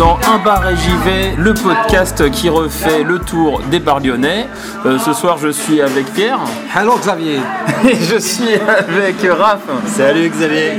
Dans 0.00 0.18
Un 0.32 0.38
bar 0.38 0.66
et 0.66 0.76
j'y 0.76 0.96
vais, 1.04 1.34
le 1.36 1.52
podcast 1.52 2.30
qui 2.30 2.48
refait 2.48 3.02
le 3.02 3.18
tour 3.18 3.60
des 3.70 3.80
bars 3.80 4.00
lyonnais. 4.00 4.48
Euh, 4.86 4.98
ce 4.98 5.12
soir, 5.12 5.36
je 5.36 5.48
suis 5.48 5.82
avec 5.82 6.06
Pierre 6.14 6.38
Hello 6.74 6.96
Xavier 6.96 7.38
et 7.86 7.96
je 7.96 8.16
suis 8.16 8.54
avec 8.54 9.16
Raph. 9.30 9.60
Salut 9.84 10.30
Xavier 10.30 10.78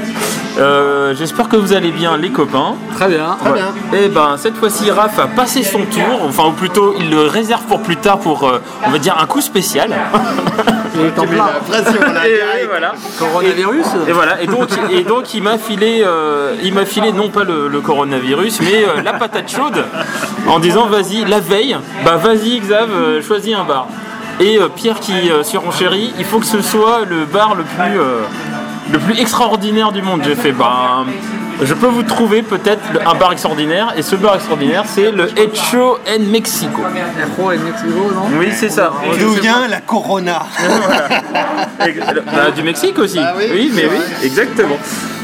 Euh, 0.59 1.13
J'espère 1.15 1.49
que 1.49 1.55
vous 1.55 1.73
allez 1.73 1.91
bien, 1.91 2.17
les 2.17 2.29
copains. 2.29 2.75
Très 2.95 3.07
bien. 3.07 3.37
Très 3.43 3.53
bien. 3.53 3.73
Et 3.93 4.07
ben, 4.07 4.35
cette 4.37 4.55
fois-ci, 4.55 4.89
Raph 4.91 5.19
a 5.19 5.27
passé 5.27 5.63
son 5.63 5.79
tour, 5.85 6.21
enfin, 6.25 6.47
ou 6.47 6.51
plutôt, 6.51 6.95
il 6.99 7.09
le 7.09 7.23
réserve 7.23 7.63
pour 7.63 7.81
plus 7.81 7.97
tard 7.97 8.19
pour, 8.19 8.47
euh, 8.47 8.59
on 8.85 8.89
va 8.89 8.97
dire, 8.97 9.17
un 9.21 9.25
coup 9.25 9.41
spécial. 9.41 9.91
Il 10.95 11.01
est 11.01 11.19
en 11.19 11.23
plein. 11.27 11.45
pression 11.67 12.01
là, 12.13 12.27
Et, 12.27 12.65
voilà. 12.65 12.93
Coronavirus 13.19 13.85
Et 14.07 14.11
voilà, 14.11 14.41
et 14.41 14.47
donc, 14.47 14.69
et 14.89 15.03
donc 15.03 15.33
il 15.33 15.43
m'a 15.43 15.57
filé, 15.57 16.03
euh, 16.05 16.55
il 16.63 16.73
m'a 16.73 16.85
filé 16.85 17.11
non 17.11 17.29
pas 17.29 17.43
le, 17.43 17.67
le 17.67 17.81
coronavirus, 17.81 18.61
mais 18.61 18.83
euh, 18.83 19.01
la 19.03 19.13
patate 19.13 19.49
chaude, 19.51 19.83
en 20.47 20.59
disant 20.59 20.87
vas-y, 20.87 21.25
la 21.25 21.39
veille, 21.39 21.77
bah 22.05 22.17
vas-y 22.17 22.59
Xav, 22.59 22.89
euh, 22.91 23.21
choisis 23.21 23.55
un 23.55 23.63
bar. 23.63 23.87
Et 24.39 24.57
euh, 24.57 24.69
Pierre 24.73 24.99
qui 24.99 25.29
euh, 25.29 25.43
surenchérit, 25.43 26.13
il 26.17 26.25
faut 26.25 26.39
que 26.39 26.45
ce 26.45 26.61
soit 26.61 27.01
le 27.07 27.25
bar 27.25 27.53
le 27.55 27.63
plus, 27.63 27.99
euh, 27.99 28.21
le 28.91 28.99
plus 28.99 29.19
extraordinaire 29.19 29.91
du 29.91 30.01
monde. 30.01 30.21
J'ai 30.23 30.35
fait, 30.35 30.51
bah, 30.51 31.03
je 31.61 31.73
peux 31.73 31.87
vous 31.87 32.03
trouver 32.03 32.41
peut-être 32.41 32.81
un 33.05 33.13
bar 33.15 33.31
extraordinaire, 33.31 33.93
et 33.97 34.01
ce 34.01 34.15
bar 34.15 34.35
extraordinaire, 34.35 34.83
c'est 34.87 35.11
le 35.11 35.27
Hecho 35.37 35.97
en 36.07 36.19
Mexico. 36.31 36.81
Pro 37.37 37.51
et 37.51 37.57
Mexico, 37.57 38.11
non 38.15 38.37
Oui, 38.39 38.49
c'est 38.53 38.69
ça. 38.69 38.91
D'où 39.19 39.31
vient 39.33 39.67
la 39.67 39.81
Corona 39.81 40.43
Bah, 41.79 42.51
du 42.55 42.63
Mexique 42.63 42.97
aussi. 42.99 43.17
Bah 43.17 43.33
oui, 43.37 43.71
mais 43.73 43.85
oui, 43.85 43.97
exactement. 44.23 44.77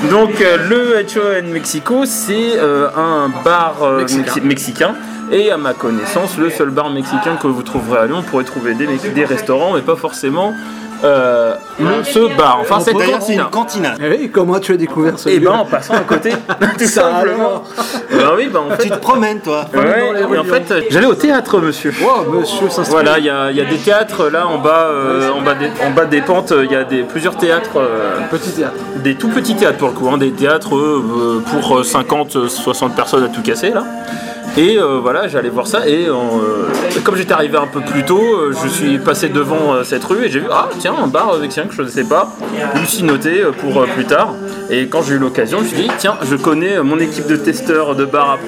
Donc 0.09 0.41
euh, 0.41 0.57
le 0.69 0.99
Hecho 0.99 1.21
en 1.21 1.47
Mexico, 1.51 2.03
c'est 2.05 2.57
euh, 2.57 2.87
un 2.95 3.29
bar 3.43 3.75
euh, 3.81 3.97
Mexicain. 3.99 4.23
mexi- 4.23 4.41
mexicain. 4.41 4.95
Et 5.31 5.51
à 5.51 5.57
ma 5.57 5.73
connaissance, 5.73 6.37
le 6.37 6.49
seul 6.49 6.69
bar 6.69 6.89
mexicain 6.89 7.35
que 7.41 7.47
vous 7.47 7.61
trouverez 7.63 7.99
à 7.99 8.05
Lyon, 8.05 8.21
vous 8.21 8.29
pourrez 8.29 8.45
trouver 8.45 8.73
des 8.75 9.25
restaurants, 9.25 9.73
mais 9.73 9.81
pas 9.81 9.97
forcément 9.97 10.53
euh, 11.03 11.53
le- 11.79 12.03
ce 12.03 12.35
bar. 12.37 12.57
Enfin, 12.61 12.79
cette 12.79 12.97
c'est 12.97 13.05
une 13.05 13.11
cantina. 13.11 13.49
cantina. 13.51 13.93
Eh 14.03 14.09
oui, 14.09 14.29
comment 14.33 14.59
tu 14.59 14.73
as 14.73 14.77
découvert 14.77 15.17
ce 15.19 15.29
Et 15.29 15.39
lieu 15.39 15.45
ben 15.49 15.57
en 15.59 15.65
passant 15.65 15.93
à 15.93 15.99
côté, 15.99 16.31
tout 16.77 16.85
Ça 16.85 17.01
simplement. 17.13 17.63
Bah 18.11 18.33
oui, 18.35 18.47
bah 18.51 18.61
en 18.67 18.75
fait. 18.75 18.83
Tu 18.83 18.89
te 18.89 18.97
promènes, 18.97 19.39
toi 19.39 19.65
ouais, 19.73 20.21
et 20.33 20.37
en 20.37 20.43
fait, 20.43 20.71
euh, 20.71 20.81
j'allais 20.89 21.05
au 21.07 21.13
théâtre, 21.15 21.59
monsieur. 21.59 21.93
Oh, 22.03 22.23
monsieur 22.31 22.69
s'installe. 22.69 22.85
Voilà, 23.03 23.19
il 23.19 23.25
y, 23.25 23.29
a 23.29 23.51
il 23.51 23.57
y 23.57 23.61
a 23.61 23.65
des 23.65 23.77
théâtres 23.77 24.29
là 24.29 24.47
en 24.47 24.57
bas, 24.57 24.87
euh, 24.91 25.29
en 25.31 25.41
bas, 25.41 25.53
des, 25.55 25.69
en 25.85 25.91
bas 25.91 26.05
des 26.05 26.21
pentes. 26.21 26.53
Il 26.63 26.71
y 26.71 26.75
a 26.75 26.83
des, 26.83 27.03
plusieurs 27.03 27.35
théâtres, 27.37 27.77
euh, 27.77 28.19
Petit 28.31 28.51
théâtre. 28.51 28.75
des 29.03 29.15
tout 29.15 29.29
petits 29.29 29.55
théâtres 29.55 29.77
pour 29.77 29.89
le 29.89 29.93
coup, 29.93 30.09
hein, 30.11 30.17
des 30.17 30.31
théâtres 30.31 30.75
euh, 30.75 31.43
pour 31.51 31.81
50-60 31.81 32.91
personnes 32.95 33.23
à 33.23 33.27
tout 33.29 33.41
casser 33.41 33.69
là. 33.71 33.83
Et 34.57 34.75
euh, 34.79 34.97
voilà, 34.99 35.27
j'allais 35.27 35.49
voir 35.49 35.67
ça 35.67 35.87
et 35.87 36.07
euh, 36.07 36.13
comme 37.03 37.15
j'étais 37.15 37.33
arrivé 37.33 37.57
un 37.57 37.67
peu 37.67 37.81
plus 37.81 38.03
tôt, 38.03 38.19
euh, 38.19 38.53
je 38.63 38.67
suis 38.67 38.97
passé 38.97 39.29
devant 39.29 39.83
cette 39.83 40.03
rue 40.03 40.25
et 40.25 40.29
j'ai 40.29 40.39
vu 40.39 40.47
ah 40.51 40.67
tiens 40.79 40.95
un 40.99 41.05
bar 41.05 41.37
mexicain 41.37 41.67
que 41.67 41.75
je 41.75 41.83
ne 41.83 41.87
sais 41.87 42.05
pas, 42.05 42.31
je 42.73 42.81
me 42.81 42.85
suis 42.85 43.03
noté 43.03 43.43
pour 43.61 43.85
plus 43.85 44.05
tard. 44.05 44.33
Et 44.71 44.87
quand 44.87 45.03
j'ai 45.03 45.13
eu 45.13 45.19
l'occasion, 45.19 45.59
je 45.59 45.63
me 45.65 45.67
suis 45.69 45.77
dit 45.83 45.91
tiens 45.99 46.17
je 46.27 46.35
connais 46.35 46.81
mon 46.81 46.97
équipe 46.97 47.27
de 47.27 47.35
testeurs 47.35 47.95
de 47.95 48.05
bar 48.05 48.39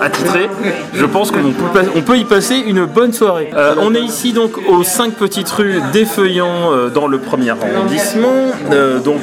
attitrés, 0.00 0.48
je 0.94 1.04
pense 1.04 1.32
qu'on 1.32 1.50
peut, 1.52 2.00
peut 2.06 2.18
y 2.18 2.24
passer 2.24 2.54
une 2.54 2.84
bonne 2.84 3.12
soirée. 3.12 3.50
Euh, 3.56 3.74
on 3.80 3.96
est 3.96 4.00
ici 4.02 4.32
donc 4.32 4.52
aux 4.68 4.84
5 4.84 5.14
petites 5.14 5.50
rues 5.50 5.80
des 5.92 6.04
Feuillants 6.04 6.72
euh, 6.72 6.88
dans 6.88 7.08
le 7.08 7.18
premier 7.18 7.50
arrondissement, 7.50 8.52
donc 9.04 9.22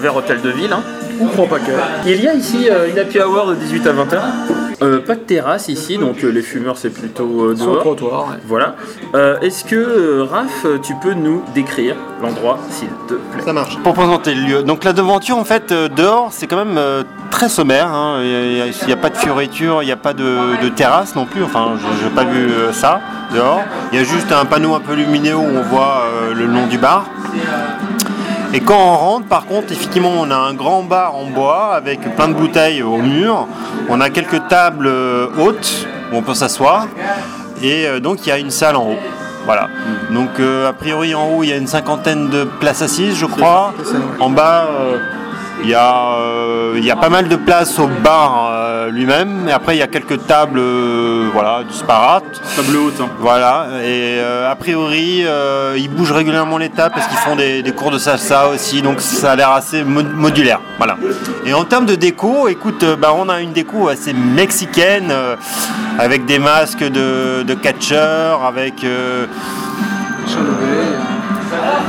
vers 0.00 0.16
Hôtel 0.16 0.40
de 0.42 0.50
Ville. 0.50 0.72
hein. 0.72 0.82
Ou 1.20 1.28
crois 1.28 1.46
pas 1.46 1.58
que. 1.60 1.70
Il 2.06 2.22
y 2.22 2.28
a 2.28 2.34
ici 2.34 2.68
une 2.92 2.98
happy 2.98 3.20
hour 3.20 3.46
de 3.46 3.54
18 3.54 3.86
à 3.86 3.92
20h. 3.92 4.65
Euh, 4.82 5.00
pas 5.00 5.14
de 5.14 5.20
terrasse 5.20 5.68
ici, 5.68 5.96
donc 5.96 6.22
euh, 6.22 6.28
les 6.30 6.42
fumeurs 6.42 6.76
c'est 6.76 6.90
plutôt 6.90 7.24
euh, 7.44 7.56
Sur 7.56 7.66
le 7.66 7.72
dehors. 7.72 7.80
trottoir. 7.82 8.28
ouais. 8.28 8.36
Voilà. 8.46 8.74
Euh, 9.14 9.40
Est-ce 9.40 9.64
que 9.64 9.74
euh, 9.74 10.24
Raph, 10.30 10.66
tu 10.82 10.94
peux 11.02 11.14
nous 11.14 11.42
décrire 11.54 11.96
l'endroit, 12.22 12.58
s'il 12.70 12.88
te 13.08 13.14
plaît? 13.14 13.42
Ça 13.42 13.52
marche. 13.54 13.78
Pour 13.82 13.94
présenter 13.94 14.34
le 14.34 14.42
lieu. 14.42 14.62
Donc 14.62 14.84
la 14.84 14.92
devanture, 14.92 15.38
en 15.38 15.44
fait, 15.44 15.72
euh, 15.72 15.88
dehors, 15.88 16.28
c'est 16.30 16.46
quand 16.46 16.58
même 16.62 16.76
euh, 16.76 17.04
très 17.30 17.48
sommaire. 17.48 17.88
hein. 17.90 18.20
Il 18.22 18.86
n'y 18.86 18.92
a, 18.92 18.96
pas 18.96 19.08
de 19.08 19.16
fioriture, 19.16 19.82
il 19.82 19.86
n'y 19.86 19.92
a 19.92 19.96
pas 19.96 20.12
de, 20.12 20.62
de 20.62 20.68
terrasse 20.68 21.14
non 21.16 21.24
plus. 21.24 21.42
Enfin, 21.42 21.72
je 22.00 22.04
n'ai 22.04 22.14
pas 22.14 22.24
vu 22.24 22.50
euh, 22.50 22.70
ça 22.72 23.00
dehors. 23.34 23.62
Il 23.92 23.98
y 23.98 24.02
a 24.02 24.04
juste 24.04 24.30
un 24.30 24.44
panneau 24.44 24.74
un 24.74 24.80
peu 24.80 24.92
lumineux 24.94 25.36
où 25.36 25.42
on 25.42 25.62
voit 25.62 26.02
euh, 26.04 26.34
le 26.34 26.46
nom 26.46 26.66
du 26.66 26.76
bar. 26.76 27.06
Et 28.56 28.60
quand 28.60 28.78
on 28.78 28.96
rentre, 28.96 29.26
par 29.26 29.44
contre, 29.44 29.70
effectivement, 29.70 30.12
on 30.18 30.30
a 30.30 30.34
un 30.34 30.54
grand 30.54 30.82
bar 30.82 31.14
en 31.14 31.26
bois 31.26 31.74
avec 31.74 32.00
plein 32.16 32.28
de 32.28 32.32
bouteilles 32.32 32.82
au 32.82 32.96
mur. 32.96 33.46
On 33.90 34.00
a 34.00 34.08
quelques 34.08 34.48
tables 34.48 34.86
euh, 34.86 35.26
hautes 35.38 35.86
où 36.10 36.16
on 36.16 36.22
peut 36.22 36.32
s'asseoir. 36.32 36.86
Et 37.62 37.86
euh, 37.86 38.00
donc, 38.00 38.24
il 38.24 38.30
y 38.30 38.32
a 38.32 38.38
une 38.38 38.50
salle 38.50 38.76
en 38.76 38.84
haut. 38.84 38.98
Voilà. 39.44 39.68
Donc, 40.10 40.40
euh, 40.40 40.70
a 40.70 40.72
priori, 40.72 41.14
en 41.14 41.28
haut, 41.28 41.42
il 41.42 41.50
y 41.50 41.52
a 41.52 41.58
une 41.58 41.66
cinquantaine 41.66 42.30
de 42.30 42.44
places 42.44 42.80
assises, 42.80 43.18
je 43.18 43.26
crois. 43.26 43.74
En 44.20 44.30
bas, 44.30 44.66
il 45.62 45.70
y, 45.70 45.74
a, 45.74 46.16
euh, 46.18 46.74
il 46.76 46.84
y 46.84 46.90
a 46.90 46.96
pas 46.96 47.08
mal 47.08 47.28
de 47.28 47.36
place 47.36 47.78
au 47.78 47.86
bar 47.88 48.50
euh, 48.52 48.90
lui-même. 48.90 49.48
Et 49.48 49.52
après, 49.52 49.74
il 49.76 49.78
y 49.78 49.82
a 49.82 49.86
quelques 49.86 50.26
tables 50.26 50.58
euh, 50.58 51.28
voilà, 51.32 51.62
disparates. 51.68 52.40
Table 52.54 52.76
haute. 52.76 53.00
hein. 53.00 53.08
Voilà, 53.18 53.66
et 53.82 54.18
euh, 54.18 54.50
a 54.50 54.54
priori, 54.54 55.22
euh, 55.24 55.74
ils 55.76 55.88
bougent 55.88 56.12
régulièrement 56.12 56.58
les 56.58 56.68
tables 56.68 56.94
parce 56.94 57.06
qu'ils 57.08 57.18
font 57.18 57.36
des, 57.36 57.62
des 57.62 57.72
cours 57.72 57.90
de 57.90 57.98
salsa 57.98 58.48
aussi, 58.48 58.82
donc 58.82 59.00
ça 59.00 59.32
a 59.32 59.36
l'air 59.36 59.50
assez 59.50 59.82
mo- 59.82 60.02
modulaire. 60.02 60.60
Voilà. 60.76 60.96
Et 61.44 61.52
en 61.54 61.64
termes 61.64 61.86
de 61.86 61.94
déco, 61.96 62.48
écoute, 62.48 62.82
euh, 62.84 62.96
bah, 62.96 63.12
on 63.16 63.28
a 63.28 63.40
une 63.40 63.52
déco 63.52 63.88
assez 63.88 64.12
mexicaine, 64.12 65.08
euh, 65.10 65.36
avec 65.98 66.26
des 66.26 66.38
masques 66.38 66.84
de, 66.84 67.42
de 67.42 67.54
catcheurs, 67.54 68.44
avec 68.44 68.84
euh, 68.84 69.26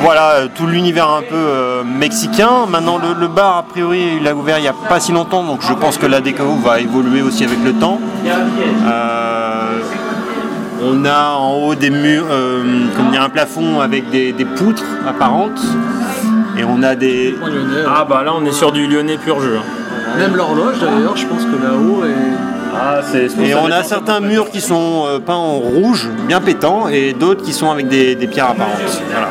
voilà 0.02 0.32
euh, 0.32 0.48
tout 0.54 0.68
l'univers 0.68 1.10
un 1.10 1.22
peu 1.22 1.36
euh, 1.36 1.84
mexicain. 1.84 2.66
Maintenant, 2.70 2.98
le, 2.98 3.20
le 3.20 3.28
bar, 3.28 3.58
a 3.58 3.64
priori, 3.64 4.18
il 4.20 4.28
a 4.28 4.34
ouvert 4.36 4.58
il 4.60 4.62
n'y 4.62 4.68
a 4.68 4.74
pas 4.90 5.00
si 5.00 5.12
longtemps, 5.12 5.44
donc 5.44 5.60
je 5.62 5.74
pense 5.74 5.98
que 5.98 6.06
la 6.06 6.22
déco 6.22 6.44
va 6.64 6.80
évoluer 6.80 7.22
aussi 7.22 7.44
avec 7.44 7.64
le 7.64 7.74
temps. 7.74 8.00
Euh, 8.26 9.80
on 10.84 11.06
a 11.06 11.32
en 11.38 11.54
haut 11.56 11.76
des 11.76 11.90
murs, 11.90 12.26
euh, 12.30 12.64
comme 12.96 13.10
dire, 13.12 13.22
un 13.24 13.30
plafond 13.30 13.80
avec 13.82 14.10
des, 14.10 14.32
des 14.32 14.46
poutres 14.46 14.84
apparentes. 15.08 15.60
Et 16.58 16.64
on 16.64 16.82
a 16.84 16.96
des. 16.96 17.36
Ah 17.88 18.06
bah 18.09 18.24
là 18.24 18.32
on 18.36 18.44
est 18.46 18.52
sur 18.52 18.72
du 18.72 18.88
lyonnais 18.88 19.18
pur 19.18 19.40
jeu. 19.42 19.58
hein. 19.59 20.18
Même 20.18 20.36
l'horloge 20.36 20.80
d'ailleurs, 20.80 21.16
je 21.16 21.26
pense 21.28 21.44
que 21.44 21.64
là-haut 21.64 22.04
est. 22.06 22.74
Ah 22.76 23.00
c'est. 23.04 23.26
Et 23.44 23.54
on 23.56 23.72
a 23.72 23.84
certains 23.84 24.20
murs 24.20 24.50
qui 24.50 24.62
sont 24.62 25.06
peints 25.26 25.34
en 25.34 25.54
rouge, 25.58 26.09
bien 26.28 26.42
pétants, 26.42 26.88
et 26.88 27.14
d'autres 27.14 27.44
qui 27.44 27.54
sont 27.54 27.70
avec 27.72 27.88
des, 27.88 28.16
des 28.16 28.28
pierres 28.28 28.50
apparentes. 28.52 29.02
Voilà. 29.12 29.30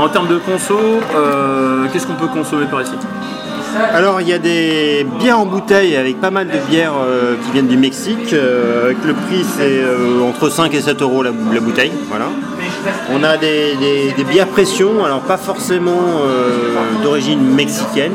En 0.00 0.08
termes 0.08 0.28
de 0.28 0.38
conso, 0.38 0.78
euh, 1.14 1.86
qu'est-ce 1.92 2.06
qu'on 2.06 2.14
peut 2.14 2.26
consommer 2.28 2.64
par 2.66 2.80
ici? 2.82 2.92
Alors 3.94 4.20
il 4.20 4.28
y 4.28 4.32
a 4.32 4.38
des 4.38 5.06
bières 5.20 5.38
en 5.38 5.46
bouteille 5.46 5.94
avec 5.94 6.20
pas 6.20 6.30
mal 6.30 6.48
de 6.48 6.58
bières 6.68 6.94
euh, 7.06 7.36
qui 7.44 7.52
viennent 7.52 7.68
du 7.68 7.76
Mexique. 7.76 8.32
euh, 8.32 8.86
avec 8.86 8.96
le 9.04 9.12
prix 9.12 9.44
c'est 9.56 9.80
entre 10.26 10.48
5 10.48 10.74
et 10.74 10.80
7 10.80 11.02
euros 11.02 11.22
la, 11.22 11.30
bouteille. 11.60 11.92
On 13.12 13.22
a 13.22 13.36
des, 13.36 13.74
des- 14.16 14.24
bières 14.24 14.48
pression, 14.48 15.04
alors 15.04 15.20
pas 15.20 15.36
forcément 15.36 16.00
d'origine 17.02 17.40
mexicaine. 17.54 18.14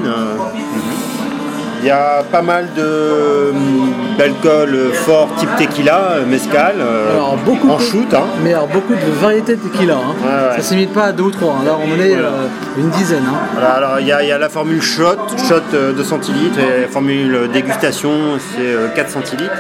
Il 1.86 1.90
y 1.90 1.92
a 1.92 2.24
pas 2.32 2.42
mal 2.42 2.68
hum, 2.80 3.94
d'alcool 4.18 4.76
fort 4.94 5.30
type 5.38 5.56
tequila, 5.56 6.14
euh, 6.14 6.26
mezcal, 6.26 6.78
euh, 6.80 7.12
Alors, 7.14 7.38
beaucoup 7.46 7.70
en 7.70 7.78
shoot. 7.78 8.12
hein. 8.12 8.24
Mais 8.44 8.54
alors 8.56 8.68
beaucoup 8.68 8.94
de 8.96 9.12
variétés 9.22 9.56
de 9.56 9.62
tequila. 9.62 9.94
Hein. 9.94 10.16
Ouais, 10.20 10.28
ouais. 10.50 10.56
Ça 10.56 10.64
se 10.64 10.74
limite 10.74 10.94
pas 10.94 11.04
à 11.04 11.12
deux 11.12 11.26
ou 11.26 11.30
trois. 11.30 11.58
hein. 11.62 11.64
Là 11.64 11.78
on 11.80 11.94
en 11.94 12.00
est 12.04 12.16
euh, 12.16 12.48
une 12.80 12.90
dizaine. 12.90 13.22
Hein. 13.28 13.38
Voilà, 13.54 13.70
alors 13.74 14.00
il 14.00 14.08
y, 14.08 14.12
a- 14.12 14.24
il 14.24 14.30
y 14.30 14.32
a 14.32 14.40
la 14.40 14.50
formule 14.50 14.82
shot, 14.82 15.16
shot 15.48 15.62
euh, 15.76 15.94
de 15.94 16.02
centilitres, 16.02 16.58
et 16.58 16.82
la 16.82 16.88
formule 16.88 17.50
dégustation, 17.54 18.10
c'est 18.40 18.62
euh, 18.66 18.88
4 18.96 19.10
centilitres. 19.12 19.54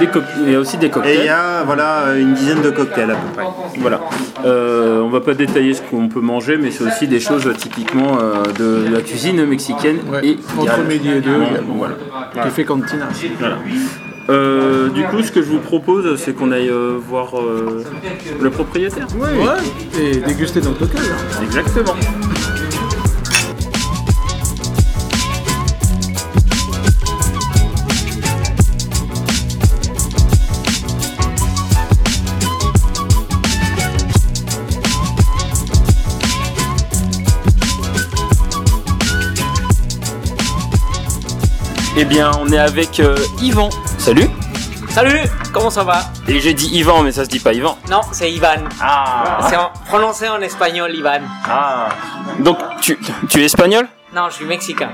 Des 0.00 0.08
Il 0.46 0.52
y 0.52 0.54
a 0.54 0.58
aussi 0.58 0.76
des 0.78 0.86
Et 0.86 0.88
il 0.88 0.92
cocktails. 0.92 1.24
y 1.24 1.28
a 1.28 1.62
voilà, 1.64 2.14
une 2.18 2.34
dizaine 2.34 2.62
de 2.62 2.70
cocktails 2.70 3.10
à 3.10 3.14
peu 3.14 3.28
près. 3.34 3.44
Voilà. 3.78 4.00
Euh, 4.44 5.00
on 5.00 5.08
va 5.10 5.20
pas 5.20 5.34
détailler 5.34 5.74
ce 5.74 5.82
qu'on 5.82 6.08
peut 6.08 6.20
manger, 6.20 6.56
mais 6.56 6.70
c'est 6.70 6.84
aussi 6.84 7.06
des 7.08 7.20
choses 7.20 7.46
euh, 7.46 7.52
typiquement 7.52 8.18
euh, 8.20 8.42
de 8.58 8.92
la 8.92 9.00
cuisine 9.00 9.44
mexicaine. 9.46 9.98
Ouais. 10.10 10.26
Et 10.26 10.38
Entre 10.58 10.80
midi 10.88 11.10
et 11.10 11.20
deux, 11.20 11.38
voilà. 11.76 11.94
Fait 12.50 12.64
cantina. 12.64 13.08
Voilà. 13.38 13.58
Euh, 14.30 14.88
du 14.90 15.02
coup, 15.04 15.22
ce 15.22 15.32
que 15.32 15.42
je 15.42 15.48
vous 15.48 15.58
propose, 15.58 16.16
c'est 16.20 16.32
qu'on 16.32 16.52
aille 16.52 16.68
euh, 16.70 16.96
voir 16.96 17.36
euh, 17.38 17.84
le 18.40 18.50
propriétaire. 18.50 19.06
Ouais. 19.18 20.00
Et 20.00 20.16
déguster 20.18 20.60
notre 20.60 20.80
local. 20.82 21.00
là. 21.02 21.42
Exactement. 21.44 21.94
Eh 41.96 42.04
bien, 42.04 42.30
on 42.40 42.48
est 42.50 42.58
avec 42.58 43.00
euh, 43.00 43.16
Yvan. 43.40 43.68
Salut. 43.98 44.28
Salut, 44.88 45.20
comment 45.52 45.70
ça 45.70 45.84
va? 45.84 46.00
Et 46.28 46.38
j'ai 46.40 46.54
dit 46.54 46.68
Yvan, 46.72 47.02
mais 47.02 47.12
ça 47.12 47.24
se 47.24 47.30
dit 47.30 47.38
pas 47.38 47.52
Yvan. 47.52 47.78
Non, 47.90 48.00
c'est 48.12 48.30
Ivan. 48.30 48.64
Ah. 48.80 49.46
C'est 49.48 49.56
en- 49.56 49.70
prononcé 49.86 50.28
en 50.28 50.40
espagnol, 50.40 50.94
Ivan. 50.94 51.20
Ah. 51.48 51.88
Donc, 52.40 52.58
tu, 52.80 52.98
tu 53.28 53.40
es 53.40 53.44
espagnol? 53.44 53.86
Non, 54.14 54.28
je 54.28 54.34
suis 54.36 54.44
mexicain. 54.44 54.90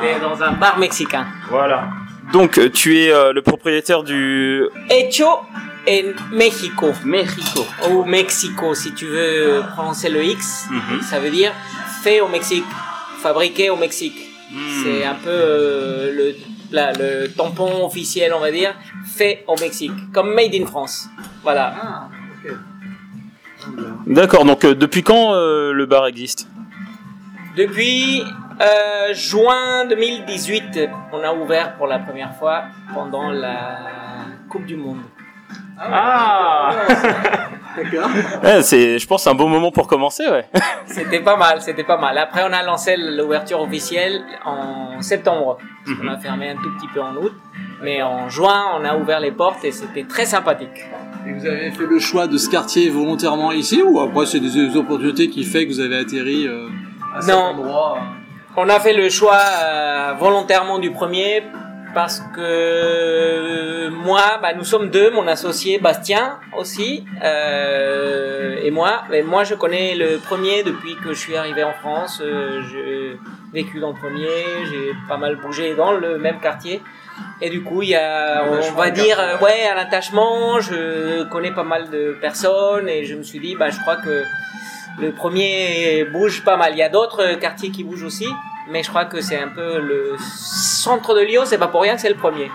T'es 0.00 0.20
dans 0.20 0.40
un 0.42 0.52
bar 0.52 0.78
mexicain. 0.78 1.26
Voilà. 1.50 1.84
Donc, 2.32 2.58
euh, 2.58 2.70
tu 2.70 2.98
es 2.98 3.12
euh, 3.12 3.32
le 3.32 3.42
propriétaire 3.42 4.02
du 4.02 4.64
Hecho 4.88 5.26
en 5.88 6.34
México. 6.34 6.92
Mexico. 7.04 7.66
Ou 7.90 8.04
Mexico, 8.04 8.74
si 8.74 8.92
tu 8.94 9.06
veux 9.06 9.62
prononcer 9.74 10.08
le 10.10 10.24
X. 10.24 10.66
Mhm. 10.70 11.02
Ça 11.02 11.18
veut 11.20 11.30
dire 11.30 11.52
fait 12.02 12.20
au 12.20 12.28
Mexique. 12.28 12.64
Fabriqué 13.22 13.70
au 13.70 13.76
Mexique. 13.76 14.23
C'est 14.82 15.04
un 15.04 15.14
peu 15.14 15.30
euh, 15.30 16.12
le, 16.14 16.34
la- 16.70 16.92
le 16.92 17.28
tampon 17.28 17.84
officiel, 17.84 18.32
on 18.34 18.40
va 18.40 18.50
dire. 18.50 18.74
Fait 19.06 19.44
au 19.48 19.56
Mexique. 19.60 19.92
Comme 20.12 20.34
Made 20.34 20.54
in 20.54 20.66
France. 20.66 21.08
Voilà. 21.42 22.08
D'accord. 24.06 24.44
Donc, 24.44 24.64
euh, 24.64 24.74
depuis 24.74 25.02
quand 25.02 25.34
euh, 25.34 25.72
le 25.72 25.86
bar 25.86 26.06
existe? 26.06 26.48
Depuis 27.56 28.22
euh, 28.60 29.14
juin 29.14 29.86
2018, 29.88 30.80
on 31.12 31.22
a 31.22 31.32
ouvert 31.32 31.76
pour 31.76 31.86
la 31.86 31.98
première 32.00 32.34
fois 32.36 32.64
pendant 32.92 33.30
la 33.30 33.78
Coupe 34.50 34.66
du 34.66 34.76
Monde. 34.76 35.00
Ah. 35.78 36.72
D'accord. 37.76 38.08
Ouais, 38.42 38.62
c'est, 38.62 38.98
je 38.98 39.06
pense, 39.06 39.26
un 39.26 39.34
bon 39.34 39.48
moment 39.48 39.70
pour 39.70 39.86
commencer, 39.86 40.24
ouais. 40.28 40.46
C'était 40.86 41.20
pas 41.20 41.36
mal, 41.36 41.60
c'était 41.60 41.84
pas 41.84 41.96
mal. 41.96 42.16
Après, 42.18 42.42
on 42.48 42.52
a 42.52 42.62
lancé 42.62 42.96
l'ouverture 42.96 43.60
officielle 43.60 44.22
en 44.44 45.00
septembre. 45.00 45.58
On 46.02 46.08
a 46.08 46.16
fermé 46.18 46.50
un 46.50 46.56
tout 46.56 46.70
petit 46.78 46.88
peu 46.92 47.00
en 47.00 47.14
août. 47.16 47.32
Mais 47.82 48.02
en 48.02 48.28
juin, 48.28 48.64
on 48.78 48.84
a 48.84 48.96
ouvert 48.96 49.20
les 49.20 49.32
portes 49.32 49.64
et 49.64 49.72
c'était 49.72 50.04
très 50.04 50.24
sympathique. 50.26 50.84
Et 51.26 51.32
vous 51.32 51.46
avez 51.46 51.70
fait 51.70 51.86
le 51.86 51.98
choix 51.98 52.26
de 52.26 52.36
ce 52.38 52.48
quartier 52.48 52.88
volontairement 52.90 53.50
ici 53.52 53.82
ou 53.82 54.00
après 54.00 54.26
c'est 54.26 54.40
des 54.40 54.76
opportunités 54.76 55.28
qui 55.28 55.42
fait 55.44 55.66
que 55.66 55.72
vous 55.72 55.80
avez 55.80 55.96
atterri 55.98 56.46
euh, 56.46 56.68
à 57.16 57.20
cet 57.22 57.34
Non. 57.34 57.40
endroit 57.40 57.96
euh 57.98 58.00
On 58.56 58.68
a 58.68 58.78
fait 58.80 58.92
le 58.92 59.08
choix 59.08 59.38
euh, 59.64 60.12
volontairement 60.18 60.78
du 60.78 60.90
premier 60.92 61.42
parce 61.94 62.20
que 62.34 63.88
moi, 63.88 64.38
bah, 64.42 64.52
nous 64.54 64.64
sommes 64.64 64.90
deux, 64.90 65.10
mon 65.10 65.26
associé 65.26 65.78
Bastien 65.78 66.38
aussi, 66.56 67.04
euh, 67.22 68.56
et 68.62 68.70
moi. 68.70 69.04
Et 69.12 69.22
moi, 69.22 69.44
je 69.44 69.54
connais 69.54 69.94
le 69.94 70.18
premier 70.18 70.62
depuis 70.62 70.96
que 70.96 71.14
je 71.14 71.18
suis 71.18 71.36
arrivé 71.36 71.62
en 71.64 71.72
France. 71.72 72.20
Euh, 72.22 72.60
j'ai 72.70 73.18
vécu 73.52 73.80
dans 73.80 73.90
le 73.90 73.96
premier, 73.96 74.28
j'ai 74.68 74.92
pas 75.08 75.16
mal 75.16 75.36
bougé 75.36 75.74
dans 75.74 75.92
le 75.92 76.18
même 76.18 76.40
quartier. 76.40 76.82
Et 77.40 77.48
du 77.48 77.62
coup, 77.62 77.82
il 77.82 77.90
y 77.90 77.94
a, 77.94 78.44
on 78.44 78.72
va 78.72 78.90
dire, 78.90 79.18
euh, 79.20 79.38
ouais, 79.38 79.68
un 79.72 79.78
attachement. 79.78 80.60
Je 80.60 81.22
connais 81.30 81.52
pas 81.52 81.62
mal 81.62 81.88
de 81.90 82.16
personnes 82.20 82.88
et 82.88 83.04
je 83.04 83.14
me 83.14 83.22
suis 83.22 83.38
dit, 83.38 83.54
bah, 83.54 83.70
je 83.70 83.80
crois 83.80 83.96
que 83.96 84.24
le 85.00 85.12
premier 85.12 86.04
bouge 86.12 86.44
pas 86.44 86.56
mal. 86.56 86.72
Il 86.72 86.78
y 86.78 86.82
a 86.82 86.88
d'autres 86.88 87.34
quartiers 87.38 87.70
qui 87.70 87.84
bougent 87.84 88.04
aussi, 88.04 88.28
mais 88.68 88.82
je 88.82 88.88
crois 88.88 89.04
que 89.04 89.20
c'est 89.20 89.38
un 89.38 89.48
peu 89.48 89.80
le 89.80 90.16
centre 90.18 91.14
de 91.14 91.20
Lyon. 91.20 91.42
C'est 91.44 91.58
pas 91.58 91.68
pour 91.68 91.82
rien 91.82 91.94
que 91.94 92.00
c'est 92.00 92.08
le 92.08 92.16
premier. 92.16 92.50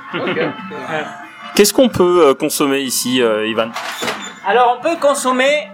Qu'est-ce 1.55 1.73
qu'on 1.73 1.89
peut 1.89 2.27
euh, 2.27 2.33
consommer 2.33 2.81
ici, 2.81 3.21
euh, 3.21 3.47
Ivan? 3.47 3.71
Alors, 4.45 4.77
on 4.77 4.81
peut 4.81 4.95
consommer 4.97 5.67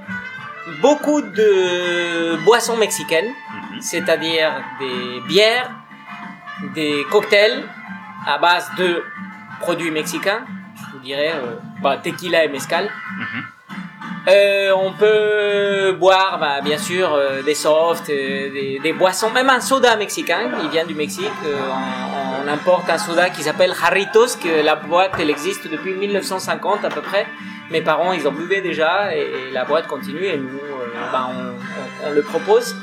beaucoup 0.81 1.21
de 1.21 2.43
boissons 2.43 2.77
mexicaines, 2.77 3.31
c'est-à-dire 3.79 4.51
des 4.79 5.21
bières, 5.27 5.71
des 6.73 7.05
cocktails 7.11 7.63
à 8.25 8.37
base 8.37 8.71
de 8.77 9.03
produits 9.59 9.91
mexicains, 9.91 10.45
je 10.75 10.91
vous 10.93 11.03
dirais 11.03 11.33
euh, 11.35 11.55
bah, 11.81 11.97
tequila 11.97 12.43
et 12.45 12.49
mezcal. 12.49 12.89
Euh, 14.27 14.71
on 14.75 14.91
peut 14.93 15.95
boire, 15.99 16.39
bah, 16.39 16.61
bien 16.63 16.79
sûr, 16.79 17.13
euh, 17.13 17.43
des 17.43 17.53
softs, 17.53 18.09
euh, 18.09 18.79
des, 18.81 18.93
boissons, 18.93 19.29
même 19.29 19.49
un 19.49 19.61
soda 19.61 19.95
mexicain, 19.97 20.49
il 20.63 20.69
vient 20.69 20.85
du 20.85 20.95
Mexique. 20.95 21.29
On, 21.43 22.47
importe 22.47 22.89
un 22.91 22.97
soda 22.99 23.31
qui 23.31 23.41
s'appelle 23.41 23.73
Jarritos, 23.73 24.37
que 24.41 24.63
la 24.63 24.75
boîte, 24.75 25.13
elle 25.19 25.31
existe 25.31 25.67
depuis 25.67 25.93
1950 25.93 26.85
à 26.85 26.89
peu 26.89 27.01
près. 27.01 27.25
Mes 27.71 27.81
parents, 27.81 28.13
ils 28.13 28.27
en 28.27 28.31
buvaient 28.31 28.61
déjà, 28.61 29.15
et, 29.15 29.51
la 29.51 29.65
boîte 29.65 29.87
continue, 29.87 30.25
et 30.25 30.37
nous, 30.37 30.59
bah, 31.11 31.29
on, 31.29 32.07
on- 32.07 32.09
on 32.09 32.11
le 32.13 32.21
propose. 32.21 32.75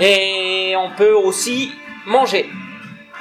Et 0.00 0.74
on 0.76 0.90
peut 0.90 1.12
aussi 1.12 1.72
manger. 2.06 2.48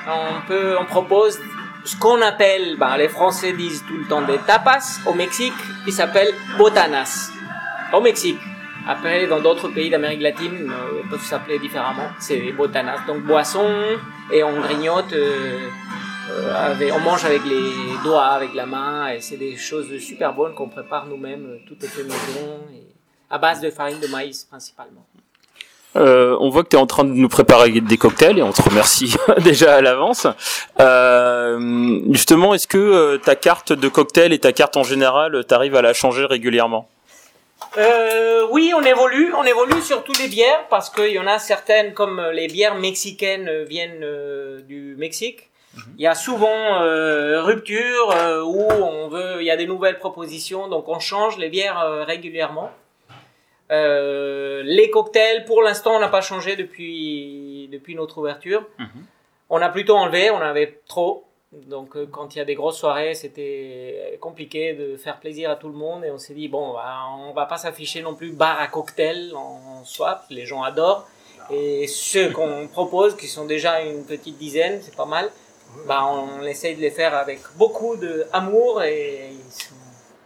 On 0.07 0.47
peut, 0.47 0.75
on 0.79 0.85
propose 0.85 1.39
ce 1.85 1.95
qu'on 1.97 2.21
appelle, 2.21 2.77
bah, 2.77 2.97
les 2.97 3.07
Français 3.09 3.53
disent 3.53 3.83
tout 3.87 3.97
le 3.97 4.05
temps 4.07 4.21
des 4.21 4.37
tapas. 4.39 4.99
Au 5.05 5.13
Mexique, 5.13 5.53
ils 5.87 5.93
s'appellent 5.93 6.33
botanas. 6.57 7.31
Au 7.93 8.01
Mexique. 8.01 8.39
Après, 8.87 9.25
dans 9.27 9.39
d'autres 9.39 9.69
pays 9.69 9.89
d'Amérique 9.89 10.21
latine, 10.21 10.71
euh, 10.71 11.01
ils 11.03 11.09
peuvent 11.09 11.23
s'appeler 11.23 11.57
différemment. 11.59 12.09
C'est 12.19 12.51
botanas. 12.51 12.99
Donc, 13.07 13.21
boisson, 13.23 13.67
et 14.31 14.43
on 14.43 14.59
grignote, 14.61 15.11
euh, 15.13 15.69
euh, 16.31 16.55
avec- 16.55 16.93
on 16.93 16.99
mange 16.99 17.25
avec 17.25 17.43
les 17.45 17.71
doigts, 18.03 18.25
avec 18.25 18.53
la 18.53 18.65
main, 18.65 19.09
et 19.09 19.21
c'est 19.21 19.38
des 19.38 19.55
choses 19.55 19.97
super 19.99 20.33
bonnes 20.33 20.53
qu'on 20.53 20.69
prépare 20.69 21.05
nous-mêmes. 21.07 21.45
euh, 21.47 21.57
Tout 21.67 21.77
est 21.83 21.88
fait 21.88 22.03
maison, 22.03 22.59
et 22.73 22.83
à 23.29 23.38
base 23.39 23.59
de 23.61 23.69
farine 23.71 23.99
de 23.99 24.07
maïs 24.07 24.43
principalement. 24.43 25.05
Euh, 25.95 26.36
on 26.39 26.50
voit 26.50 26.63
que 26.63 26.69
tu 26.69 26.75
es 26.75 26.80
en 26.80 26.88
train 26.88 27.03
de 27.03 27.12
nous 27.12 27.30
préparer 27.30 27.71
des 27.71 27.97
cocktails 27.97 28.38
et 28.38 28.44
on 28.44 28.51
te 28.51 28.62
remercie 28.62 29.15
déjà 29.44 29.75
à 29.75 29.81
l'avance. 29.81 30.27
Euh, 30.80 32.00
justement, 32.12 32.53
est-ce 32.53 32.68
que 32.68 32.77
euh, 32.77 33.18
ta 33.18 33.36
carte 33.36 33.71
de 33.74 33.88
cocktail 33.88 34.33
et 34.33 34.39
ta 34.39 34.51
carte 34.51 34.77
en 34.77 34.83
général, 34.83 35.46
t'arrives 35.46 35.75
à 35.75 35.81
la 35.81 35.93
changer 35.93 36.25
régulièrement? 36.25 36.89
Euh, 37.77 38.48
oui, 38.51 38.74
on 38.75 38.84
évolue, 38.84 39.34
on 39.34 39.43
évolue 39.43 39.81
sur 39.81 40.03
toutes 40.03 40.19
les 40.19 40.27
bières 40.27 40.67
parce 40.69 40.89
qu'il 40.89 41.12
y 41.12 41.19
en 41.19 41.27
a 41.27 41.39
certaines 41.39 41.93
comme 41.93 42.19
euh, 42.19 42.31
les 42.31 42.48
bières 42.48 42.75
mexicaines 42.75 43.48
euh, 43.48 43.63
viennent 43.63 44.03
euh, 44.03 44.62
du 44.62 44.96
Mexique. 44.98 45.50
Il 45.98 46.03
y 46.03 46.08
a 46.08 46.15
souvent 46.15 46.81
euh, 46.81 47.41
rupture 47.43 48.12
euh, 48.12 48.41
où 48.43 48.62
on 48.62 49.10
veut, 49.10 49.41
il 49.41 49.46
y 49.46 49.51
a 49.51 49.58
des 49.58 49.67
nouvelles 49.67 50.00
propositions, 50.00 50.69
donc 50.69 50.88
on 50.88 51.00
change 51.00 51.38
les 51.38 51.50
bières 51.50 51.79
euh, 51.79 52.05
régulièrement. 52.05 52.72
Euh, 53.72 54.62
les 54.63 54.89
cocktails, 54.89 55.45
pour 55.45 55.62
l'instant, 55.63 55.95
on 55.95 56.00
n'a 56.00 56.10
pas 56.10 56.22
changé 56.22 56.55
depuis 56.55 57.67
depuis 57.72 57.95
notre 57.95 58.17
ouverture. 58.19 58.65
On 59.50 59.62
a 59.62 59.69
plutôt 59.69 59.95
enlevé, 59.95 60.29
on 60.29 60.38
en 60.38 60.41
avait 60.41 60.81
trop. 60.88 61.24
Donc 61.51 61.95
euh, 61.95 62.05
quand 62.12 62.36
il 62.36 62.39
y 62.39 62.41
a 62.41 62.45
des 62.45 62.55
grosses 62.55 62.77
soirées, 62.77 63.13
c'était 63.13 64.17
compliqué 64.19 64.74
de 64.74 64.98
faire 64.98 65.19
plaisir 65.19 65.50
à 65.50 65.55
tout 65.55 65.67
le 65.69 65.74
monde 65.75 66.03
et 66.03 66.12
on 66.12 66.17
s'est 66.17 66.34
dit 66.34 66.48
bon, 66.48 66.74
bah, 66.74 67.03
on 67.17 67.31
va 67.34 67.45
pas 67.45 67.57
s'afficher 67.57 68.01
non 68.01 68.13
plus 68.13 68.31
bar 68.31 68.60
à 68.60 68.67
cocktail 68.67 69.31
en 69.36 69.84
swap, 69.86 70.25
les 70.29 70.45
gens 70.45 70.63
adorent. 70.63 71.07
Et 71.51 71.88
ceux 71.88 72.31
qu'on 72.31 72.67
propose, 72.72 73.15
qui 73.15 73.27
sont 73.27 73.45
déjà 73.45 73.81
une 73.81 74.03
petite 74.03 74.38
dizaine, 74.38 74.79
c'est 74.81 74.95
pas 74.95 75.05
mal, 75.05 75.29
bah, 75.88 76.03
on 76.07 76.41
essaye 76.43 76.75
de 76.75 76.81
les 76.81 76.89
faire 76.91 77.13
avec 77.15 77.39
beaucoup 77.55 77.95
d'amour 77.95 78.84
et 78.84 79.29
ils 79.31 79.51
sont- 79.51 79.75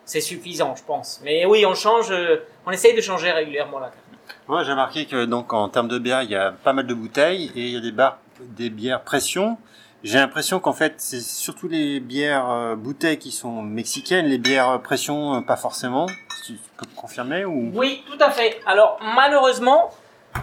c'est 0.10 0.22
suffisant, 0.22 0.76
je 0.76 0.84
pense. 0.84 1.22
Mais 1.24 1.46
oui, 1.46 1.66
on 1.66 1.76
change, 1.76 2.08
euh, 2.12 2.38
on 2.66 2.72
essaye 2.72 2.96
de 2.96 3.02
changer 3.02 3.32
régulièrement 3.32 3.80
la 3.80 3.88
carte. 3.88 4.00
Moi, 4.48 4.64
j'ai 4.64 4.72
remarqué 4.72 5.06
que 5.06 5.26
donc 5.26 5.54
en 5.54 5.70
termes 5.70 5.88
de 5.88 6.00
bière, 6.00 6.24
il 6.24 6.32
y 6.32 6.36
a 6.36 6.52
pas 6.52 6.74
mal 6.74 6.88
de 6.88 6.94
bouteilles 6.94 7.52
et 7.56 7.62
il 7.68 7.70
y 7.74 7.78
a 7.78 7.80
des, 7.80 7.92
bar- 7.92 8.18
des 8.40 8.70
bières 8.70 9.02
pression. 9.02 9.58
J'ai 10.04 10.18
l'impression 10.18 10.60
qu'en 10.60 10.74
fait, 10.74 10.96
c'est 10.98 11.20
surtout 11.22 11.68
les 11.68 12.00
bières 12.00 12.50
euh, 12.50 12.76
bouteilles 12.76 13.20
qui 13.20 13.32
sont 13.32 13.62
mexicaines, 13.62 14.26
les 14.28 14.38
bières 14.38 14.80
pression 14.82 15.36
euh, 15.36 15.42
pas 15.42 15.58
forcément. 15.58 16.08
Tu 16.46 16.54
peux 16.78 16.86
me 16.90 16.96
confirmer 16.96 17.46
ou? 17.46 17.72
Oui, 17.76 18.04
tout 18.10 18.18
à 18.24 18.32
fait. 18.32 18.60
Alors 18.66 18.98
malheureusement, 19.16 19.92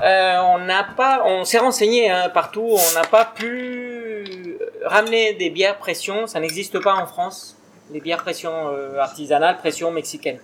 euh, 0.03 0.39
on 0.41 0.59
n'a 0.59 0.85
pas, 0.85 1.23
on 1.25 1.45
s'est 1.45 1.59
renseigné 1.59 2.11
hein, 2.11 2.29
partout, 2.29 2.69
on 2.71 2.95
n'a 2.95 3.07
pas 3.07 3.25
pu 3.25 4.57
ramener 4.85 5.35
des 5.35 5.49
bières 5.51 5.79
pression, 5.79 6.27
ça 6.27 6.39
n'existe 6.39 6.79
pas 6.81 6.95
en 6.95 7.07
France, 7.07 7.56
les 7.91 8.01
bières 8.01 8.23
pression 8.23 8.53
euh, 8.69 8.99
artisanales, 8.99 9.59
pression 9.59 9.91
mexicaine. 9.91 10.39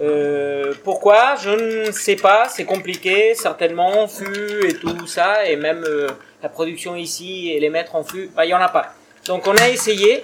Euh, 0.00 0.72
pourquoi? 0.84 1.36
Je 1.36 1.50
ne 1.86 1.92
sais 1.92 2.16
pas, 2.16 2.48
c'est 2.48 2.64
compliqué, 2.64 3.34
certainement, 3.34 4.08
fût 4.08 4.66
et 4.66 4.74
tout 4.74 5.06
ça, 5.06 5.46
et 5.46 5.56
même 5.56 5.84
euh, 5.86 6.08
la 6.42 6.48
production 6.48 6.96
ici 6.96 7.50
et 7.52 7.60
les 7.60 7.68
mettre 7.68 7.94
en 7.94 8.02
fût, 8.02 8.30
bah, 8.34 8.44
il 8.44 8.50
y 8.50 8.54
en 8.54 8.60
a 8.60 8.68
pas. 8.68 8.94
Donc 9.26 9.46
on 9.46 9.56
a 9.56 9.68
essayé, 9.68 10.22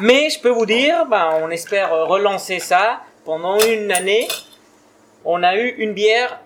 Mais 0.00 0.30
je 0.30 0.40
peux 0.40 0.48
vous 0.48 0.66
dire, 0.66 1.06
ben, 1.06 1.30
on 1.42 1.50
espère 1.50 1.90
relancer 2.06 2.58
ça. 2.58 3.00
Pendant 3.24 3.58
une 3.60 3.92
année, 3.92 4.28
on 5.24 5.42
a 5.42 5.56
eu 5.56 5.68
une 5.76 5.92
bière 5.92 6.40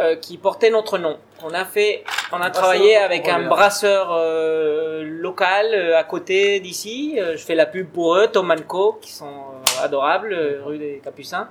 euh, 0.00 0.14
qui 0.14 0.38
portait 0.38 0.70
notre 0.70 0.96
nom. 0.96 1.18
On 1.42 1.52
a 1.52 1.64
fait, 1.64 2.04
on 2.30 2.40
a 2.40 2.50
travaillé 2.50 2.96
avec 2.96 3.28
un 3.28 3.48
brasseur 3.48 4.12
euh, 4.12 5.02
local 5.02 5.74
euh, 5.74 5.98
à 5.98 6.04
côté 6.04 6.60
d'ici. 6.60 7.18
Je 7.18 7.38
fais 7.38 7.56
la 7.56 7.66
pub 7.66 7.88
pour 7.88 8.14
eux, 8.14 8.28
Tom 8.28 8.54
Co, 8.68 9.00
qui 9.02 9.10
sont 9.10 9.26
adorables, 9.82 10.60
rue 10.64 10.78
des 10.78 11.00
Capucins. 11.02 11.48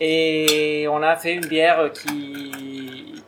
Et 0.00 0.88
on 0.90 1.04
a 1.04 1.14
fait 1.14 1.34
une 1.34 1.46
bière 1.46 1.92
qui, 1.92 3.22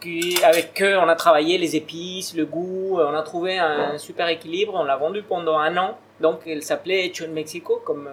qui, 0.00 0.38
avec 0.44 0.80
eux, 0.80 0.96
on 0.98 1.08
a 1.08 1.16
travaillé 1.16 1.58
les 1.58 1.74
épices, 1.74 2.36
le 2.36 2.46
goût. 2.46 3.00
On 3.00 3.14
a 3.16 3.22
trouvé 3.22 3.58
un 3.58 3.98
super 3.98 4.28
équilibre. 4.28 4.74
On 4.76 4.84
l'a 4.84 4.96
vendue 4.96 5.24
pendant 5.24 5.58
un 5.58 5.76
an. 5.76 5.98
Donc, 6.20 6.42
elle 6.46 6.62
s'appelait 6.62 7.06
Hecho 7.06 7.24
en 7.24 7.32
Mexico, 7.32 7.82
comme 7.84 8.08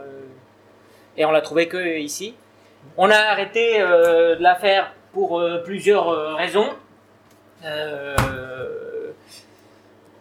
et 1.15 1.25
on 1.25 1.31
l'a 1.31 1.41
trouvé 1.41 1.67
que 1.67 2.00
ici. 2.00 2.33
On 2.98 3.12
a 3.12 3.17
arrêté 3.17 3.77
de 3.77 4.41
la 4.41 4.55
faire 4.55 4.91
pour 5.13 5.39
euh, 5.39 5.60
plusieurs 5.63 6.10
euh, 6.10 6.34
raisons. 6.36 6.70
Euh, 7.63 8.15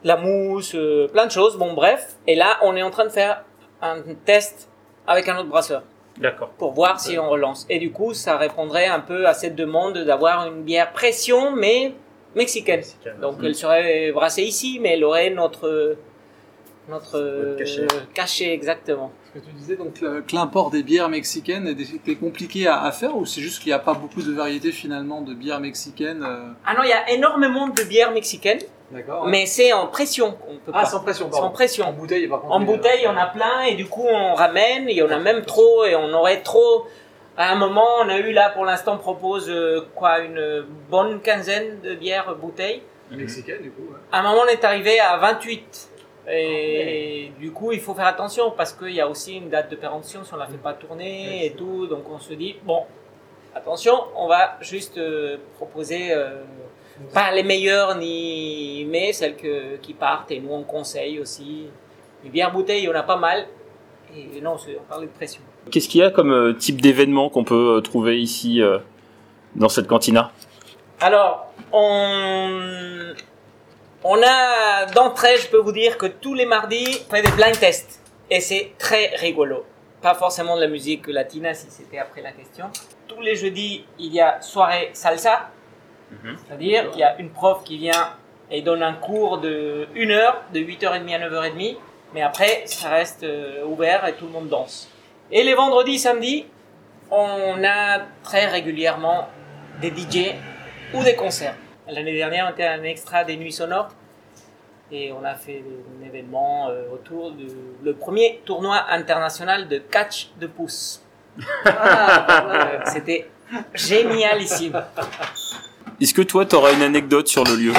la 0.04 0.16
mousse, 0.16 0.76
plein 1.12 1.26
de 1.26 1.30
choses. 1.30 1.56
Bon, 1.56 1.72
bref. 1.72 2.16
Et 2.26 2.34
là, 2.34 2.58
on 2.62 2.76
est 2.76 2.82
en 2.82 2.90
train 2.90 3.04
de 3.04 3.10
faire 3.10 3.44
un 3.80 4.00
test 4.24 4.68
avec 5.06 5.28
un 5.28 5.38
autre 5.38 5.48
brasseur 5.48 5.82
D'accord. 6.18 6.50
pour 6.50 6.72
voir 6.72 7.00
si 7.00 7.18
on 7.18 7.28
relance. 7.28 7.66
Et 7.68 7.78
du 7.78 7.90
coup, 7.90 8.14
ça 8.14 8.36
répondrait 8.36 8.86
un 8.86 9.00
peu 9.00 9.26
à 9.26 9.34
cette 9.34 9.54
demande 9.56 9.98
d'avoir 9.98 10.46
une 10.46 10.62
bière 10.62 10.92
pression, 10.92 11.52
mais 11.52 11.94
mexicaine. 12.34 12.82
Donc, 13.20 13.36
elle 13.42 13.54
serait 13.54 14.12
brassée 14.12 14.42
ici, 14.42 14.78
mais 14.80 14.94
elle 14.94 15.04
aurait 15.04 15.30
notre 15.30 15.96
notre 16.88 17.20
Votre 17.20 17.56
cachet. 17.56 17.86
cachet, 18.12 18.52
exactement. 18.52 19.12
Que 19.34 19.38
tu 19.38 19.50
disais, 19.52 19.76
donc 19.76 20.00
le- 20.02 20.20
que 20.20 20.34
l'import 20.34 20.70
des 20.70 20.82
bières 20.82 21.08
mexicaines 21.08 21.66
était 21.66 22.16
compliqué 22.16 22.66
à, 22.66 22.90
faire 22.92 23.16
ou 23.16 23.24
c'est 23.24 23.40
juste 23.40 23.60
qu'il 23.62 23.68
n'y 23.70 23.74
a 23.74 23.78
pas 23.78 23.94
beaucoup 23.94 24.20
de 24.20 24.30
variétés 24.30 24.72
finalement 24.72 25.22
de 25.22 25.32
bières 25.32 25.60
mexicaines 25.60 26.22
euh, 26.22 26.50
Ah 26.66 26.74
non, 26.74 26.80
il 26.84 26.90
y 26.90 26.92
a 26.92 27.08
énormément 27.10 27.68
de 27.68 27.82
bières 27.82 28.10
mexicaines, 28.12 28.58
D'accord. 28.90 29.26
mais 29.26 29.46
c'est 29.46 29.72
en 29.72 29.86
pression. 29.86 30.36
On 30.50 30.56
peut 30.56 30.72
Ah, 30.74 30.82
pas. 30.82 30.84
sans 30.84 31.00
pression, 31.00 31.28
C'est 31.30 31.36
en 31.38 31.40
pardon. 31.40 31.54
pression. 31.54 31.86
En 31.88 31.92
bouteille, 31.94 32.28
par 32.28 32.42
contre. 32.42 32.52
En 32.52 32.60
bouteille, 32.60 33.06
euh, 33.06 33.10
on 33.10 33.16
a 33.16 33.24
plein 33.26 33.62
et 33.62 33.74
du 33.74 33.86
coup 33.86 34.04
on 34.06 34.34
ramène. 34.34 34.84
Il 34.90 34.96
y 34.96 35.02
en 35.02 35.10
a 35.10 35.18
même 35.18 35.46
trop 35.46 35.84
et 35.86 35.96
on 35.96 36.12
aurait 36.12 36.42
trop. 36.42 36.86
À 37.38 37.50
un 37.52 37.54
moment, 37.54 37.86
on 38.04 38.10
a 38.10 38.18
eu 38.18 38.32
là 38.32 38.50
pour 38.50 38.66
l'instant 38.66 38.96
on 38.96 38.98
propose 38.98 39.48
euh, 39.48 39.80
quoi 39.94 40.18
une 40.20 40.66
bonne 40.90 41.22
quinzaine 41.22 41.80
de 41.80 41.94
bières 41.94 42.34
bouteilles. 42.36 42.82
Mexicaine, 43.10 43.62
du 43.62 43.70
coup. 43.70 43.82
ouais. 43.90 43.96
À 44.10 44.20
un 44.20 44.22
moment, 44.22 44.42
on 44.46 44.48
est 44.48 44.62
arrivé 44.64 44.98
à 45.00 45.16
28. 45.16 45.88
Et 46.30 47.32
du 47.38 47.50
coup, 47.50 47.72
il 47.72 47.80
faut 47.80 47.94
faire 47.94 48.06
attention 48.06 48.52
parce 48.56 48.72
qu'il 48.72 48.92
y 48.92 49.00
a 49.00 49.08
aussi 49.08 49.36
une 49.36 49.48
date 49.48 49.70
de 49.70 49.76
péremption 49.76 50.24
si 50.24 50.32
on 50.32 50.36
la 50.36 50.46
fait 50.46 50.58
pas 50.58 50.74
tourner 50.74 51.46
et 51.46 51.52
tout. 51.52 51.86
Donc 51.86 52.04
on 52.10 52.18
se 52.18 52.34
dit 52.34 52.56
bon, 52.64 52.82
attention, 53.54 53.94
on 54.16 54.28
va 54.28 54.56
juste 54.60 54.98
euh, 54.98 55.38
proposer 55.56 56.12
euh, 56.12 56.42
pas 57.12 57.32
les 57.32 57.42
meilleures 57.42 57.96
ni 57.96 58.86
mais 58.88 59.12
celles 59.12 59.36
que, 59.36 59.76
qui 59.76 59.94
partent 59.94 60.30
et 60.30 60.40
nous 60.40 60.52
on 60.52 60.62
conseille 60.62 61.18
aussi. 61.18 61.66
Les 62.22 62.30
bières 62.30 62.52
bouteilles, 62.52 62.82
il 62.82 62.86
y 62.86 62.88
en 62.88 62.94
a 62.94 63.02
pas 63.02 63.16
mal. 63.16 63.46
Et 64.14 64.40
non, 64.40 64.56
on 64.56 64.82
parle 64.88 65.02
de 65.02 65.06
pression. 65.08 65.40
Qu'est-ce 65.70 65.88
qu'il 65.88 66.00
y 66.00 66.04
a 66.04 66.10
comme 66.10 66.32
euh, 66.32 66.52
type 66.52 66.80
d'événement 66.80 67.30
qu'on 67.30 67.44
peut 67.44 67.76
euh, 67.76 67.80
trouver 67.80 68.20
ici 68.20 68.60
euh, 68.60 68.78
dans 69.56 69.68
cette 69.68 69.86
cantina? 69.86 70.32
Alors, 71.00 71.52
on, 71.72 73.14
on 74.04 74.20
a 74.22 74.86
d'entrée, 74.86 75.36
je 75.38 75.48
peux 75.48 75.58
vous 75.58 75.72
dire 75.72 75.96
que 75.98 76.06
tous 76.06 76.34
les 76.34 76.46
mardis, 76.46 77.02
on 77.06 77.14
fait 77.14 77.22
des 77.22 77.30
blind 77.32 77.58
tests. 77.58 78.00
Et 78.30 78.40
c'est 78.40 78.72
très 78.78 79.14
rigolo. 79.16 79.64
Pas 80.00 80.14
forcément 80.14 80.56
de 80.56 80.62
la 80.62 80.68
musique 80.68 81.06
latina, 81.06 81.54
si 81.54 81.66
c'était 81.70 81.98
après 81.98 82.22
la 82.22 82.32
question. 82.32 82.66
Tous 83.06 83.20
les 83.20 83.36
jeudis, 83.36 83.84
il 83.98 84.12
y 84.12 84.20
a 84.20 84.40
soirée 84.40 84.90
salsa. 84.94 85.50
Mhm. 86.10 86.36
C'est-à-dire, 86.36 86.90
il 86.94 86.98
y 86.98 87.02
a 87.04 87.18
une 87.18 87.30
prof 87.30 87.62
qui 87.64 87.78
vient 87.78 88.16
et 88.50 88.62
donne 88.62 88.82
un 88.82 88.94
cours 88.94 89.38
de 89.38 89.86
1 89.96 90.10
heure, 90.10 90.42
de 90.52 90.60
8h30 90.60 91.14
à 91.14 91.18
9h30. 91.18 91.76
Mais 92.14 92.22
après, 92.22 92.62
ça 92.66 92.90
reste 92.90 93.22
euh, 93.22 93.64
ouvert 93.64 94.06
et 94.06 94.14
tout 94.14 94.26
le 94.26 94.32
monde 94.32 94.48
danse. 94.48 94.88
Et 95.30 95.42
les 95.42 95.54
vendredis, 95.54 95.98
samedis, 95.98 96.46
on 97.10 97.62
a 97.64 98.00
très 98.22 98.46
régulièrement 98.46 99.28
des 99.80 99.90
DJ 99.90 100.34
ou 100.92 101.02
des 101.02 101.14
concerts. 101.14 101.54
L'année 101.88 102.14
dernière, 102.14 102.46
on 102.48 102.52
était 102.52 102.66
un 102.66 102.82
extra 102.84 103.24
des 103.24 103.36
Nuits 103.36 103.52
Sonores 103.52 103.88
et 104.90 105.12
on 105.12 105.24
a 105.24 105.34
fait 105.34 105.62
un 106.00 106.06
événement 106.06 106.68
euh, 106.68 106.84
autour 106.92 107.32
du 107.32 107.46
le 107.82 107.94
premier 107.94 108.40
tournoi 108.44 108.84
international 108.90 109.68
de 109.68 109.78
catch 109.78 110.30
de 110.40 110.46
pouce. 110.46 111.02
Euh, 111.66 112.78
C'était 112.86 113.28
génialissime. 113.74 114.82
Est-ce 116.00 116.14
que 116.14 116.22
toi, 116.22 116.44
tu 116.46 116.54
auras 116.56 116.72
une 116.72 116.82
anecdote 116.82 117.28
sur 117.28 117.44
le 117.44 117.54
lieu? 117.56 117.72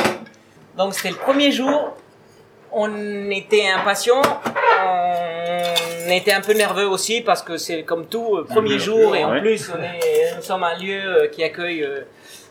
Donc 0.77 0.93
c'était 0.95 1.09
le 1.11 1.15
premier 1.17 1.51
jour, 1.51 1.95
on 2.71 3.29
était 3.29 3.67
impatient, 3.69 4.21
on 4.85 6.09
était 6.11 6.31
un 6.33 6.41
peu 6.41 6.53
nerveux 6.53 6.87
aussi 6.87 7.21
parce 7.21 7.41
que 7.43 7.57
c'est 7.57 7.83
comme 7.83 8.07
tout, 8.07 8.37
euh, 8.37 8.43
premier 8.45 8.79
jour 8.79 9.15
et 9.15 9.23
en 9.23 9.31
Ouais. 9.33 9.41
plus 9.41 9.71
on 9.75 9.81
est, 9.81 10.35
nous 10.35 10.41
sommes 10.41 10.63
un 10.63 10.75
lieu 10.77 10.99
euh, 11.03 11.27
qui 11.27 11.43
accueille 11.43 11.83
euh, 11.83 12.01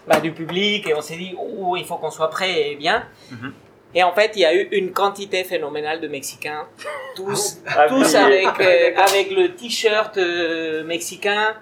bah, 0.07 0.21
du 0.21 0.33
public 0.33 0.87
et 0.89 0.95
on 0.95 1.01
s'est 1.01 1.17
dit 1.17 1.35
oh, 1.39 1.77
il 1.77 1.85
faut 1.85 1.97
qu'on 1.97 2.11
soit 2.11 2.31
prêt 2.31 2.71
et 2.73 2.77
bien. 2.77 3.05
Mhm. 3.31 3.53
Et 3.95 4.03
en 4.03 4.13
fait 4.13 4.33
il 4.37 4.41
y 4.41 4.45
a 4.45 4.55
eu 4.55 4.69
une 4.73 4.93
quantité 4.93 5.45
phénoménale 5.45 6.01
de 6.01 6.09
Mexicains, 6.09 6.67
tous, 7.15 7.59
Ah, 7.67 7.87
tous 7.89 8.15
avec, 8.15 8.47
euh, 8.61 8.91
avec 8.97 9.31
le 9.31 9.55
t-shirt 9.55 10.17
euh, 10.19 10.83
mexicain. 10.85 11.55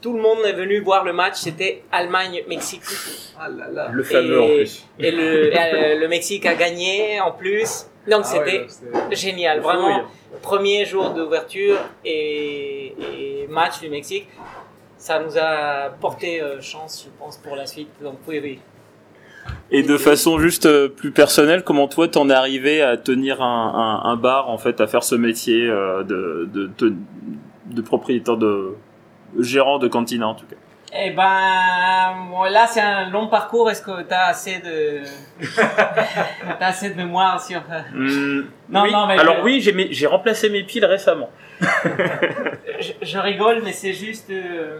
Tout 0.00 0.12
le 0.12 0.20
monde 0.20 0.40
est 0.44 0.52
venu 0.52 0.80
voir 0.80 1.02
le 1.02 1.14
match, 1.14 1.36
c'était 1.36 1.82
Allemagne-Mexique. 1.90 2.82
Ah 3.40 3.48
là 3.48 3.68
là. 3.72 3.88
Le 3.90 4.02
fameux 4.02 4.38
en 4.40 4.44
Et- 4.48 4.56
plus. 4.56 4.84
Et 4.98 5.10
le, 5.10 5.50
euh, 5.56 5.98
le 5.98 6.08
Mexique 6.08 6.44
a 6.44 6.54
gagné 6.54 7.20
en 7.20 7.32
plus. 7.32 7.86
Donc 8.06 8.20
Ah 8.24 8.28
c'était 8.44 8.66
génial, 9.12 9.60
vraiment. 9.60 10.02
Premier 10.42 10.84
jour 10.84 11.10
d'ouverture 11.10 11.78
et, 12.04 12.88
et 12.88 13.46
match 13.48 13.80
du 13.80 13.88
Mexique. 13.88 14.28
Ça 15.04 15.20
nous 15.20 15.36
a 15.36 15.90
porté 16.00 16.40
euh, 16.40 16.62
chance, 16.62 17.04
je 17.04 17.10
pense, 17.22 17.36
pour 17.36 17.56
la 17.56 17.66
suite. 17.66 17.90
Donc 18.02 18.20
oui, 18.26 18.40
oui. 18.42 18.58
Et 19.70 19.82
de 19.82 19.98
façon 19.98 20.38
juste 20.38 20.64
euh, 20.64 20.88
plus 20.88 21.10
personnelle, 21.10 21.62
comment 21.62 21.88
toi 21.88 22.08
t'en 22.08 22.30
es 22.30 22.32
arrivé 22.32 22.80
à 22.80 22.96
tenir 22.96 23.42
un, 23.42 24.00
un, 24.02 24.10
un 24.10 24.16
bar, 24.16 24.48
en 24.48 24.56
fait, 24.56 24.80
à 24.80 24.86
faire 24.86 25.02
ce 25.04 25.14
métier 25.14 25.68
euh, 25.68 26.02
de, 26.04 26.48
de, 26.50 26.70
de, 26.78 26.94
de 27.66 27.82
propriétaire, 27.82 28.38
de 28.38 28.76
gérant 29.38 29.78
de 29.78 29.88
cantina 29.88 30.26
en 30.28 30.34
tout 30.34 30.46
cas? 30.46 30.56
Eh 30.96 31.10
ben, 31.10 32.14
bon, 32.30 32.44
là 32.44 32.66
c'est 32.66 32.80
un 32.80 33.10
long 33.10 33.26
parcours. 33.26 33.68
Est-ce 33.70 33.82
que 33.82 34.02
tu 34.08 34.14
as 34.14 34.28
assez 34.28 34.60
de, 34.60 35.02
t'as 36.58 36.66
assez 36.66 36.88
de 36.88 36.94
mémoire 36.96 37.42
sur 37.44 37.60
Hmm, 37.92 38.42
Non, 38.70 38.84
oui. 38.84 38.92
non, 38.92 39.06
mais 39.06 39.18
Alors 39.18 39.36
je- 39.40 39.42
oui, 39.42 39.60
j'ai 39.60 39.72
mes- 39.72 39.90
remplacé 40.06 40.48
mes 40.48 40.62
piles 40.62 40.86
récemment. 40.86 41.28
je, 41.60 42.92
je 43.02 43.18
rigole, 43.18 43.60
mais 43.64 43.72
c'est 43.72 43.92
juste. 43.92 44.30
euh, 44.30 44.78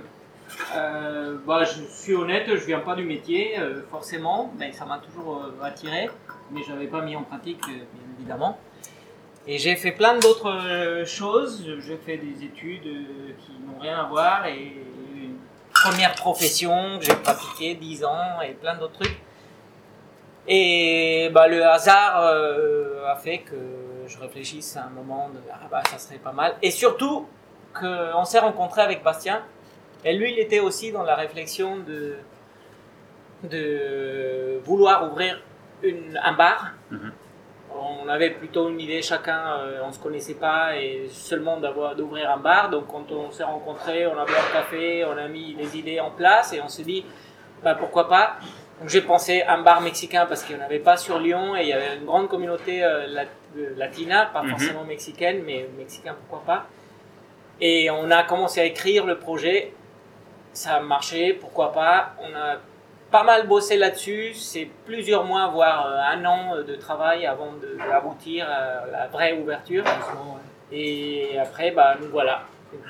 euh, 0.76 1.37
bah, 1.46 1.64
je 1.64 1.82
suis 1.82 2.14
honnête, 2.14 2.46
je 2.49 2.64
viens 2.64 2.80
pas 2.80 2.94
du 2.94 3.04
métier, 3.04 3.58
euh, 3.58 3.82
forcément, 3.90 4.52
mais 4.58 4.73
ça 4.73 4.84
m'a 4.84 4.99
toujours 4.99 5.37
euh, 5.37 5.64
attiré, 5.64 6.08
mais 6.50 6.62
je 6.62 6.73
n'avais 6.73 6.87
pas 6.87 7.00
mis 7.00 7.16
en 7.16 7.23
pratique, 7.23 7.61
bien 7.66 8.04
évidemment. 8.18 8.58
Et 9.46 9.58
j'ai 9.58 9.76
fait 9.76 9.92
plein 9.92 10.18
d'autres 10.18 11.04
choses. 11.04 11.66
J'ai 11.80 11.99
fait 11.99 12.16
des 12.16 12.44
études 12.44 12.82
qui 12.82 13.52
n'ont 13.66 13.78
rien 13.78 13.99
à 13.99 14.04
voir 14.04 14.46
et 14.46 14.73
une 15.14 15.37
première 15.70 16.14
profession 16.14 16.99
que 16.99 17.04
j'ai 17.04 17.14
pratiquée 17.14 17.75
10 17.75 18.04
ans 18.06 18.40
et 18.42 18.52
plein 18.52 18.75
d'autres 18.76 19.00
trucs. 19.00 19.20
Et 20.49 21.28
bah, 21.34 21.46
le 21.46 21.62
hasard 21.62 22.16
a 22.16 23.16
fait 23.16 23.40
que 23.40 23.54
je 24.06 24.18
réfléchisse 24.18 24.78
à 24.78 24.84
un 24.84 24.90
moment 24.90 25.28
de 25.28 25.38
ah 25.52 25.66
bah 25.70 25.82
ça 25.90 25.99
serait 25.99 26.16
pas 26.16 26.32
mal. 26.32 26.56
Et 26.62 26.70
surtout 26.70 27.26
qu'on 27.78 28.25
s'est 28.25 28.38
rencontré 28.38 28.80
avec 28.80 29.02
Bastien. 29.02 29.42
Et 30.04 30.12
lui, 30.14 30.32
il 30.32 30.38
était 30.38 30.61
aussi 30.61 30.92
dans 30.92 31.02
la 31.02 31.14
réflexion 31.14 31.76
de, 31.78 32.16
de 33.42 34.61
vouloir 34.64 35.11
ouvrir 35.11 35.40
une, 35.82 36.18
un 36.23 36.32
bar. 36.32 36.73
Mhm. 36.90 37.12
On 37.76 38.08
avait 38.08 38.30
plutôt 38.30 38.68
une 38.68 38.80
idée 38.80 39.02
chacun, 39.02 39.58
euh, 39.58 39.80
on 39.84 39.92
se 39.92 39.99
connaissait 39.99 40.34
pas 40.34 40.76
et 40.76 41.08
seulement 41.11 41.58
d'ouvrir 41.96 42.30
un 42.30 42.37
bar. 42.37 42.70
Donc 42.70 42.87
quand 42.87 43.11
on 43.11 43.30
s'est 43.32 43.42
rencontrés, 43.44 44.06
on 44.06 44.16
a 44.18 44.25
bu 44.25 44.32
un 44.32 44.52
café, 44.52 45.04
on 45.04 45.16
a 45.16 45.26
mis 45.26 45.54
les 45.54 45.76
idées 45.76 45.99
en 46.00 46.11
place 46.11 46.52
et 46.52 46.61
on 46.61 46.68
s'est 46.68 46.84
dit 46.84 47.04
bah, 47.64 47.75
pourquoi 47.75 48.08
pas? 48.08 48.37
Donc 48.80 48.88
j'ai 48.90 49.02
pensé 49.02 49.42
un 49.42 49.62
bar 49.62 49.80
mexicain 49.80 50.26
parce 50.26 50.44
qu'il 50.44 50.56
n'y 50.56 50.62
en 50.62 50.64
avait 50.66 50.78
pas 50.78 50.96
sur 50.96 51.18
Lyon 51.18 51.56
et 51.56 51.62
il 51.62 51.68
y 51.68 51.73
avait 51.73 51.96
une 51.96 52.04
grande 52.04 52.28
communauté 52.28 52.84
euh, 52.84 53.06
lat- 53.08 53.25
euh, 53.56 53.75
latina, 53.76 54.26
pas 54.26 54.42
Mhm. 54.42 54.50
forcément 54.50 54.84
mexicaine, 54.84 55.42
mais 55.44 55.66
mexicain 55.76 56.14
pourquoi 56.28 56.44
pas? 56.46 56.66
Et 57.61 57.90
on 57.90 58.11
a 58.11 58.23
commencé 58.23 58.61
à 58.61 58.64
écrire 58.64 59.04
le 59.04 59.18
projet, 59.18 59.73
ça 60.54 60.76
a 60.76 60.80
marché, 60.80 61.34
pourquoi 61.34 61.73
pas. 61.73 62.14
On 62.20 62.34
a 62.34 62.56
pas 63.11 63.23
mal 63.23 63.46
bossé 63.46 63.76
là-dessus, 63.76 64.32
c'est 64.34 64.68
plusieurs 64.87 65.25
mois, 65.25 65.49
voire 65.49 65.87
euh, 65.87 66.16
un 66.16 66.25
an 66.25 66.56
de 66.66 66.75
travail 66.76 67.26
avant 67.26 67.52
de- 67.52 67.76
d'aboutir 67.88 68.46
à 68.49 68.87
la 68.90 69.06
vraie 69.08 69.38
ouverture. 69.38 69.84
Et 70.73 71.38
après, 71.38 71.70
bah, 71.70 71.96
nous 72.00 72.08
voilà, 72.08 72.42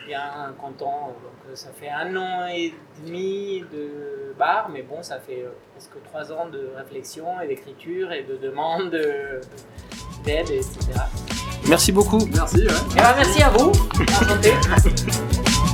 bien 0.06 0.22
contents. 0.58 1.08
Donc, 1.22 1.50
euh, 1.50 1.54
ça 1.54 1.68
fait 1.78 1.90
un 1.90 2.16
an 2.16 2.46
et 2.46 2.72
demi 3.04 3.64
de 3.72 4.32
bar, 4.38 4.68
mais 4.70 4.82
bon, 4.82 5.02
ça 5.02 5.18
fait 5.18 5.42
euh, 5.42 5.50
presque 5.74 6.02
trois 6.04 6.32
ans 6.32 6.46
de 6.46 6.70
réflexion 6.76 7.40
et 7.42 7.48
d'écriture 7.48 8.12
et 8.12 8.22
de 8.22 8.36
demande 8.36 8.90
de- 8.90 9.40
d'aide, 10.24 10.48
etc. 10.50 10.78
Merci 11.68 11.92
beaucoup. 11.92 12.20
Merci, 12.34 12.58
ouais. 12.66 12.72
Et 12.96 13.00
bah, 13.00 13.14
merci 13.16 13.42
à 13.42 13.50
vous. 13.50 13.72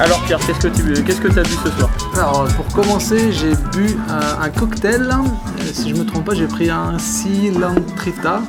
Alors 0.00 0.22
Pierre, 0.22 0.38
qu'est-ce 0.46 0.66
que 0.66 0.68
tu 0.68 1.02
qu'est-ce 1.04 1.20
que 1.20 1.28
as 1.38 1.42
bu 1.42 1.50
ce 1.62 1.70
soir 1.72 1.90
Alors, 2.16 2.44
pour 2.56 2.66
commencer, 2.68 3.32
j'ai 3.32 3.52
bu 3.72 3.96
un, 4.08 4.42
un 4.42 4.48
cocktail. 4.48 5.02
Euh, 5.10 5.62
Si 5.74 5.90
je 5.90 5.94
me 5.94 6.04
trompe 6.06 6.24
pas, 6.24 6.34
j'ai 6.34 6.46
pris 6.46 6.70
un 6.70 6.98
Silantrita. 6.98 8.40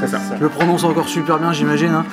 C'est 0.00 0.08
ça. 0.08 0.18
Je 0.36 0.42
le 0.42 0.48
prononce 0.48 0.82
encore 0.84 1.08
super 1.08 1.38
bien, 1.38 1.52
j'imagine. 1.52 1.92
hein. 1.94 2.04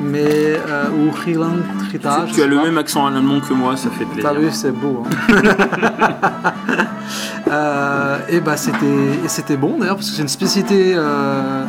Mais, 0.00 0.24
euh, 0.68 0.84
ou 0.90 1.10
Silantrita. 1.24 2.26
je 2.28 2.34
Tu 2.34 2.42
as 2.42 2.46
le 2.46 2.56
pas. 2.56 2.64
même 2.64 2.78
accent 2.78 3.04
allemand 3.06 3.40
que 3.40 3.52
moi, 3.52 3.76
ça 3.76 3.88
fait 3.90 4.04
T'as 4.22 4.30
plaisir. 4.32 4.50
vu, 4.50 4.56
c'est 4.56 4.70
beau. 4.72 5.02
hein. 5.04 6.52
Euh, 7.48 8.18
et 8.28 8.40
bah 8.40 8.56
c'était 8.56 9.56
bon 9.56 9.78
d'ailleurs 9.78 9.94
parce 9.94 10.10
que 10.10 10.16
c'est 10.16 10.22
une 10.22 10.26
spécialité 10.28 10.94
euh, 10.96 11.62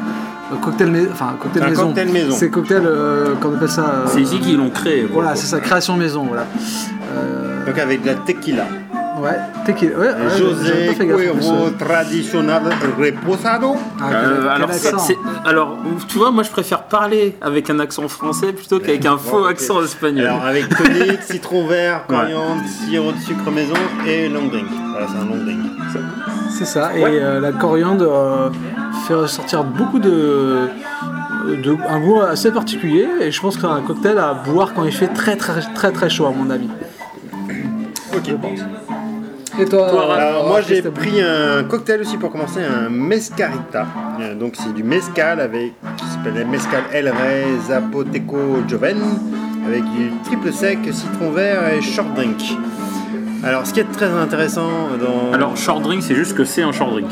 cocktail, 0.56 0.92
mais- 0.92 1.08
enfin 1.12 1.36
cocktail 1.42 1.64
Un 1.64 1.70
maison. 1.70 1.86
cocktail 1.88 2.10
maison. 2.10 2.36
C'est 2.38 2.50
cocktail, 2.50 2.82
euh, 2.86 3.36
qu'on 3.42 3.56
appelle 3.56 3.70
ça. 3.70 3.82
euh, 3.82 4.06
C'est 4.08 4.22
ici 4.22 4.40
qu'ils 4.40 4.58
l'ont 4.58 4.70
créé. 4.70 5.08
Voilà, 5.12 5.36
c'est 5.36 5.48
ça, 5.48 5.60
création 5.60 5.96
maison, 5.96 6.24
voilà. 6.26 6.46
Euh, 7.16 7.66
Donc 7.66 7.78
avec 7.78 8.02
de 8.02 8.08
la 8.08 8.14
tequila. 8.16 8.64
ouais, 9.22 9.30
tequila. 9.66 9.98
Ouais, 9.98 10.08
ouais, 10.08 10.14
j'avais 10.30 10.38
José 10.40 10.96
Cuero 10.98 11.66
ouais. 11.66 11.72
tradicional 11.80 12.62
reposado. 13.00 13.76
Ah, 14.00 14.06
quel- 14.10 14.16
Euh, 14.16 14.68
quel 14.82 14.96
alors, 15.46 15.78
tu 16.08 16.18
vois, 16.18 16.32
moi 16.32 16.44
je 16.44 16.50
préfère 16.52 16.84
parler 16.84 17.36
avec 17.42 17.70
un 17.70 17.80
accent 17.80 18.08
français 18.08 18.54
plutôt 18.54 18.80
qu'avec 18.80 19.06
un 19.06 19.18
faux 19.18 19.46
accent 19.46 19.82
espagnol. 19.84 20.28
Alors 20.28 20.46
avec 20.46 20.70
tonique, 20.70 21.22
citron 21.30 21.68
vert, 21.68 22.06
coriandre, 22.08 22.62
sirop 22.88 23.12
de 23.12 23.20
sucre 23.20 23.50
maison 23.52 23.74
et 24.06 24.30
long 24.30 24.48
drink. 24.48 24.68
Voilà, 24.92 25.08
c'est 25.08 25.18
un 25.18 25.26
long 25.26 25.44
drink. 25.44 25.60
C'est 26.58 26.66
ça, 26.66 26.96
et 26.98 27.04
euh, 27.04 27.40
la 27.40 27.52
coriandre 27.52 28.06
euh, 28.10 28.50
fait 29.08 29.14
ressortir 29.14 29.64
beaucoup 29.64 30.00
de, 30.00 30.68
de- 31.64 31.78
un 31.90 32.00
goût 32.00 32.20
assez 32.22 32.52
particulier, 32.52 33.08
et 33.22 33.32
je 33.32 33.40
pense 33.42 33.56
que 33.56 33.62
c'est 33.62 33.68
un 33.68 33.82
cocktail 33.82 34.18
à 34.18 34.34
boire 34.34 34.74
quand 34.74 34.84
il 34.86 34.92
fait 34.92 35.08
très 35.08 35.36
très 35.36 35.62
très 35.76 35.92
très 35.92 36.10
chaud 36.10 36.26
à 36.26 36.32
mon 36.32 36.50
avis. 36.50 36.70
Ok. 38.16 38.30
Et 39.60 39.66
toi, 39.66 39.90
Toi, 39.90 40.06
Raph 40.06 40.20
Alors 40.20 40.46
euh, 40.46 40.48
moi 40.50 40.62
j'ai 40.62 40.82
pris 40.84 41.20
un 41.22 41.64
cocktail 41.64 42.02
aussi 42.02 42.18
pour 42.18 42.32
commencer, 42.32 42.60
un 42.64 42.90
mescarita. 42.90 43.88
Euh, 44.20 44.36
Donc 44.36 44.54
c'est 44.56 44.72
du 44.74 44.84
mescal 44.84 45.40
avec 45.40 45.74
qui 45.98 46.06
s'appelle 46.06 46.46
mescal 46.46 46.82
El 46.94 47.10
Rey 47.10 47.46
Zapoteco 47.68 48.38
Joven 48.68 48.98
avec 49.66 49.84
du 49.84 50.12
triple 50.26 50.54
sec, 50.54 50.80
citron 50.92 51.32
vert 51.32 51.68
et 51.74 51.82
short 51.82 52.14
drink. 52.14 52.40
Alors 53.44 53.66
ce 53.66 53.74
qui 53.74 53.80
est 53.80 53.92
très 53.92 54.10
intéressant 54.12 54.70
dans 55.02 55.34
Alors, 55.34 55.58
short 55.58 55.82
drink, 55.82 56.04
c'est 56.04 56.16
juste 56.16 56.36
que 56.36 56.44
c'est 56.44 56.62
un 56.64 56.72
short 56.72 56.92
drink. 56.92 57.10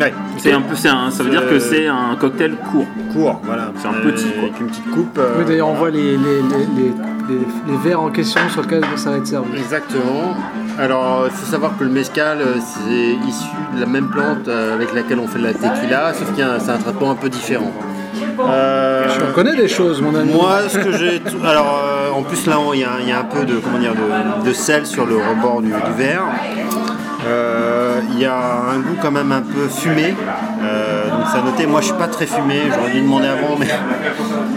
Ouais, 0.00 0.12
C'est 0.38 0.52
un 0.52 0.60
peu, 0.60 0.74
c'est 0.74 0.88
un- 0.88 1.10
ça 1.10 1.22
veut 1.22 1.30
dire 1.30 1.46
que 1.48 1.54
Euh, 1.54 1.60
c'est 1.60 1.86
un 1.86 2.16
cocktail 2.18 2.56
court. 2.70 2.86
court, 3.12 3.40
voilà. 3.44 3.70
C'est 3.76 3.86
un 3.88 3.92
petit, 3.92 4.24
quoi. 4.32 4.42
Avec 4.48 4.60
une 4.60 4.66
petite 4.66 4.90
coupe. 4.90 5.18
euh, 5.18 5.34
Oui, 5.38 5.44
d'ailleurs, 5.46 5.68
on 5.68 5.74
voit 5.74 5.90
les, 5.90 6.16
les, 6.16 6.42
les, 6.42 6.66
les, 6.76 6.92
les- 7.28 7.72
les 7.72 7.76
verres 7.84 8.00
en 8.00 8.10
question 8.10 8.40
sur 8.50 8.62
lesquels 8.62 8.84
ça 8.96 9.10
va 9.10 9.16
être 9.18 9.26
servi. 9.26 9.56
Exactement. 9.56 10.34
Alors, 10.80 11.22
il 11.26 11.30
faut 11.30 11.46
savoir 11.46 11.76
que 11.78 11.84
le 11.84 11.90
mescal, 11.90 12.38
euh, 12.40 12.54
c'est 12.58 13.28
issu 13.28 13.46
de 13.76 13.80
la 13.80 13.86
même 13.86 14.08
plante 14.08 14.48
euh, 14.48 14.74
avec 14.74 14.92
laquelle 14.94 15.20
on 15.20 15.28
fait 15.28 15.38
de 15.38 15.44
la 15.44 15.54
tequila, 15.54 16.12
sauf 16.12 16.28
qu'il 16.30 16.40
y 16.40 16.42
a 16.42 16.54
un- 16.54 16.58
c'est 16.58 16.70
un 16.72 16.78
traitement 16.78 17.12
un 17.12 17.14
peu 17.16 17.28
différent. 17.28 17.70
Euh, 18.40 19.04
Tu 19.16 19.22
en 19.22 19.32
connais 19.32 19.56
des 19.56 19.68
choses, 19.68 20.00
mon 20.00 20.14
ami. 20.14 20.32
moi, 20.32 20.60
ce 20.68 20.78
que 20.78 20.92
j'ai. 20.92 21.20
Alors, 21.46 21.80
euh, 21.84 22.10
en 22.18 22.22
plus, 22.22 22.46
là, 22.46 22.56
il 22.74 22.80
y, 22.80 22.84
a- 22.84 22.88
il 23.00 23.08
y 23.08 23.12
a 23.12 23.20
un 23.20 23.24
peu 23.24 23.44
de, 23.44 23.54
comment 23.56 23.78
dire, 23.78 23.94
de, 23.94 24.46
de 24.48 24.52
sel 24.52 24.86
sur 24.86 25.06
le 25.06 25.16
rebord 25.16 25.60
du, 25.62 25.68
du 25.68 25.92
verre. 25.96 26.24
Euh, 27.26 28.00
Il 28.12 28.20
y 28.20 28.26
a 28.26 28.36
un 28.36 28.78
goût 28.78 28.96
quand 29.00 29.10
même 29.10 29.32
un 29.32 29.40
peu 29.40 29.66
fumé. 29.68 30.14
Euh, 30.62 31.10
donc, 31.10 31.26
ça 31.32 31.38
a 31.38 31.42
noté. 31.42 31.66
Moi, 31.66 31.80
je 31.80 31.86
suis 31.86 31.94
pas 31.96 32.06
très 32.08 32.26
fumé. 32.26 32.56
J'aurais 32.72 32.92
dû 32.92 33.00
demander 33.00 33.26
avant, 33.28 33.56
mais, 33.58 33.66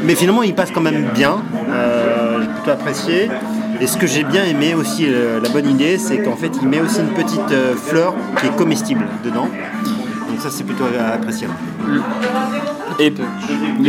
mais 0.04 0.16
finalement, 0.16 0.44
il 0.44 0.54
passe 0.54 0.72
quand 0.72 0.82
même 0.82 1.06
bien. 1.14 1.38
Euh, 1.72 2.42
j'ai 2.42 2.48
plutôt 2.48 2.72
apprécié. 2.72 3.32
Et 3.80 3.88
ce 3.88 3.96
que 3.98 4.06
j'ai 4.08 4.24
bien 4.24 4.44
aimé 4.44 4.74
aussi, 4.76 5.06
euh, 5.08 5.40
la 5.42 5.50
bonne 5.50 5.70
idée, 5.70 5.98
c'est 5.98 6.18
qu'en 6.24 6.36
fait, 6.36 6.52
il 6.62 6.68
met 6.68 6.82
aussi 6.82 7.00
une 7.00 7.14
petite 7.14 7.52
euh, 7.52 7.74
fleur 7.76 8.14
qui 8.40 8.48
est 8.48 8.56
comestible 8.56 9.06
dedans. 9.24 9.48
Donc 10.30 10.40
ça, 10.40 10.50
c'est 10.50 10.64
plutôt 10.64 10.86
appréciable. 11.14 11.54
Et 13.00 13.14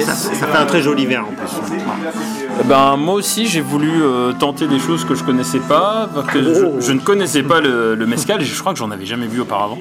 ça, 0.01 0.13
ça 0.13 0.47
fait 0.47 0.59
un 0.59 0.67
très 0.67 0.83
joli 0.83 1.07
verre 1.07 1.25
en 1.25 1.33
plus. 1.33 2.65
ben, 2.65 2.97
moi 2.97 3.15
aussi, 3.15 3.47
j'ai 3.47 3.61
voulu 3.61 3.91
euh, 4.03 4.33
tenter 4.33 4.67
des 4.67 4.79
choses 4.79 5.05
que 5.05 5.15
je 5.15 5.25
connaissais 5.25 5.61
pas, 5.61 6.09
que 6.33 6.43
je, 6.43 6.81
je 6.81 6.93
ne 6.93 7.01
connaissais 7.01 7.43
pas 7.43 7.61
le, 7.61 7.95
le 7.95 8.07
mezcal, 8.07 8.43
et 8.43 8.45
je 8.45 8.61
crois 8.61 8.73
que 8.73 8.79
j'en 8.79 8.91
avais 8.91 9.07
jamais 9.07 9.27
vu 9.27 9.41
auparavant. 9.41 9.79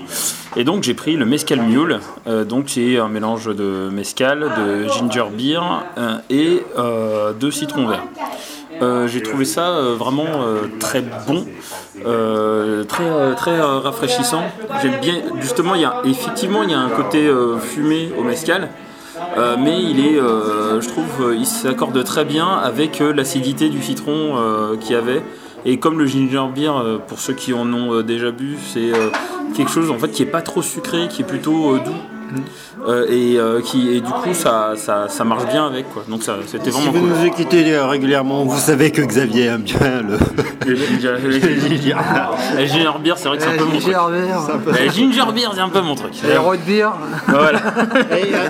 Et 0.56 0.63
donc, 0.63 0.84
j'ai 0.84 0.94
pris 0.94 1.16
le 1.18 1.26
mezcal 1.26 1.62
mule, 1.62 2.00
euh, 2.28 2.46
donc 2.46 2.66
qui 2.66 2.94
est 2.94 3.00
un 3.00 3.10
mélange 3.10 3.46
de 3.46 3.90
mezcal, 3.92 4.40
de 4.58 4.88
ginger 4.88 5.26
beer 5.36 5.62
euh, 5.98 6.18
et 6.30 6.63
de 6.78 7.52
citron 7.52 7.88
vert. 7.88 8.04
Euh, 8.82 9.08
j'ai 9.08 9.22
trouvé 9.22 9.46
ça 9.46 9.70
euh, 9.70 9.96
vraiment 9.98 10.26
euh, 10.26 10.68
très 10.80 11.02
bon, 11.28 11.46
très 12.88 13.36
très 13.36 13.60
rafraîchissant. 13.60 14.44
J'aime 14.82 15.00
bien, 15.02 15.16
justement, 15.42 15.76
il 15.76 15.82
y 15.82 15.86
a 15.86 16.02
effectivement 16.06 16.63
il 16.63 16.72
y 16.72 16.74
a 16.74 16.80
un 16.80 16.90
côté 16.90 17.30
fumé 17.62 18.12
au 18.18 18.24
mezcal, 18.24 18.70
euh, 19.38 19.56
mais 19.60 19.82
il 19.82 20.06
est, 20.06 20.19
euh, 20.19 20.82
je 20.82 20.88
trouve, 20.88 21.06
euh, 21.21 21.36
il 21.36 21.45
s'accorde 21.45 22.03
très 22.03 22.25
bien 22.25 22.47
avec 22.47 22.99
l'acidité 22.99 23.69
du 23.69 23.82
citron 23.82 24.36
qu'il 24.80 24.91
y 24.91 24.95
avait. 24.95 25.21
Et 25.65 25.80
comme 25.80 25.99
le 25.99 26.06
ginger 26.06 26.45
beer, 26.53 26.99
pour 27.08 27.19
ceux 27.19 27.34
qui 27.34 27.53
en 27.53 27.71
ont 27.73 28.01
déjà 28.01 28.32
bu, 28.32 28.58
c'est 28.73 28.91
quelque 29.56 29.71
chose 29.71 29.91
en 29.91 29.97
fait 29.97 30.10
qui 30.10 30.23
est 30.23 30.27
pas 30.27 30.41
trop 30.41 30.62
sucré, 30.62 31.08
qui 31.10 31.23
est 31.23 31.25
plutôt 31.25 31.77
doux. 31.80 32.16
Euh, 32.88 33.06
et, 33.10 33.38
euh, 33.40 33.60
qui, 33.62 33.90
et 33.96 34.02
du 34.02 34.12
coup 34.12 34.34
ça, 34.34 34.74
ça, 34.76 35.08
ça 35.10 35.24
marche 35.24 35.46
bien 35.48 35.66
avec 35.66 35.92
quoi. 35.92 36.04
Donc 36.08 36.22
ça 36.24 36.36
c'était 36.46 36.72
Si 36.72 36.78
vraiment 36.82 36.92
vous 36.92 37.00
cool. 37.08 37.10
nous 37.18 37.26
écoutez 37.26 37.74
euh, 37.74 37.86
régulièrement, 37.88 38.44
vous 38.44 38.58
savez 38.60 38.92
que 38.92 39.02
Xavier 39.02 39.46
aime 39.46 39.62
bien 39.63 40.02
le. 40.02 40.18
Le 40.68 40.76
ginger, 40.76 41.16
le 41.24 41.32
ginger- 41.32 41.96
le 42.58 42.66
ginger 42.66 42.92
beer, 43.04 43.13
c'est 43.18 43.28
vrai 43.30 43.38
que 43.38 43.44
c'est 43.44 43.50
un 43.50 43.58
peu 43.58 43.66
mon 43.66 43.80
truc. 43.80 43.96
Ginger 44.94 45.32
beer, 45.34 45.50
c'est 45.54 45.62
un 45.62 45.70
peu 45.70 45.82
mon 45.82 45.96
truc. 45.96 46.12
Les 46.28 46.38
road 46.38 46.60
beer. 46.68 46.90
Voilà. 47.28 47.60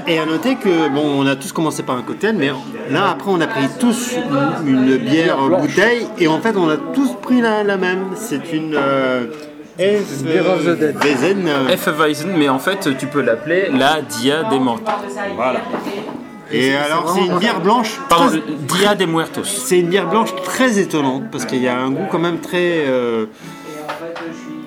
et, 0.07 0.13
et 0.13 0.19
à 0.19 0.25
noter 0.25 0.55
que 0.55 0.89
bon, 0.89 1.21
on 1.23 1.27
a 1.27 1.35
tous 1.35 1.51
commencé 1.51 1.83
par 1.83 1.95
un 1.97 2.01
cocktail, 2.01 2.35
mais 2.37 2.51
là 2.91 3.11
après 3.11 3.29
on 3.31 3.39
a 3.41 3.47
pris 3.47 3.67
tous 3.79 4.13
une, 4.65 4.77
une 4.89 4.97
bière 4.97 5.37
bouteille 5.49 6.07
et 6.17 6.27
en 6.27 6.39
fait 6.39 6.55
on 6.57 6.69
a 6.69 6.77
tous 6.77 7.13
pris 7.21 7.41
la, 7.41 7.63
la 7.63 7.77
même. 7.77 8.05
C'est 8.15 8.51
une 8.53 8.75
euh, 8.75 9.25
F. 9.79 10.23
Beer 10.23 10.41
of 10.47 10.63
the 10.65 10.77
Dead. 10.79 10.95
Mais 12.37 12.49
en 12.49 12.59
fait 12.59 12.97
tu 12.97 13.05
peux 13.07 13.21
l'appeler 13.21 13.69
la 13.71 14.01
Dia 14.01 14.43
de 14.43 14.57
Mortos. 14.57 14.91
Voilà. 15.35 15.61
Et 16.51 16.73
alors 16.75 17.13
c'est 17.13 17.25
une 17.25 17.37
bière 17.39 17.59
blanche. 17.61 17.99
Pardon, 18.09 18.39
très- 18.67 18.77
Dia 18.79 18.95
de 18.95 19.05
Muertos. 19.05 19.43
C'est 19.43 19.79
une 19.79 19.89
bière 19.89 20.09
blanche 20.09 20.33
très 20.43 20.79
étonnante 20.79 21.25
parce 21.31 21.45
qu'il 21.45 21.61
y 21.61 21.67
a 21.67 21.77
un 21.77 21.91
goût 21.91 22.05
quand 22.09 22.19
même 22.19 22.39
très 22.39 22.85
euh, 22.87 23.25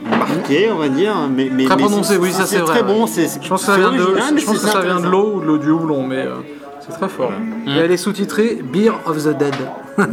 marqué, 0.08 0.68
on 0.70 0.76
va 0.76 0.88
dire. 0.88 1.14
Mais, 1.34 1.48
mais, 1.50 1.64
Très 1.64 1.76
mais 1.76 1.82
prononcé, 1.82 2.16
oui, 2.18 2.32
ça, 2.32 2.46
c'est 2.46 2.58
vrai, 2.58 2.66
très 2.80 2.82
ouais. 2.82 2.94
bon. 2.94 3.06
Je 3.06 3.48
pense 3.48 3.60
que 3.62 3.66
ça 3.72 3.76
vient 3.78 3.92
de, 3.92 4.02
original, 4.02 4.34
mais 4.34 4.40
je 4.40 4.46
pense 4.46 4.58
c'est 4.58 4.66
que 4.66 4.72
ça 4.72 4.80
vient 4.80 5.00
de 5.00 5.06
intéressant. 5.06 5.10
l'eau 5.10 5.32
ou 5.36 5.40
de 5.40 5.46
l'eau 5.46 5.58
du 5.58 5.70
houblon, 5.70 6.06
mais 6.06 6.18
euh, 6.26 6.34
c'est 6.80 6.92
très 6.98 7.08
fort. 7.08 7.32
Et 7.66 7.78
elle 7.78 7.90
est 7.90 7.96
sous-titrée 7.96 8.60
Beer 8.62 8.92
of 9.06 9.24
the 9.24 9.36
Dead. 9.36 9.54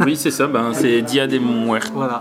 Oui, 0.06 0.16
c'est 0.16 0.30
ça, 0.30 0.46
ben, 0.46 0.70
c'est 0.72 1.02
Dia 1.02 1.26
de 1.26 1.38
Muertos. 1.38 1.92
Voilà. 1.94 2.18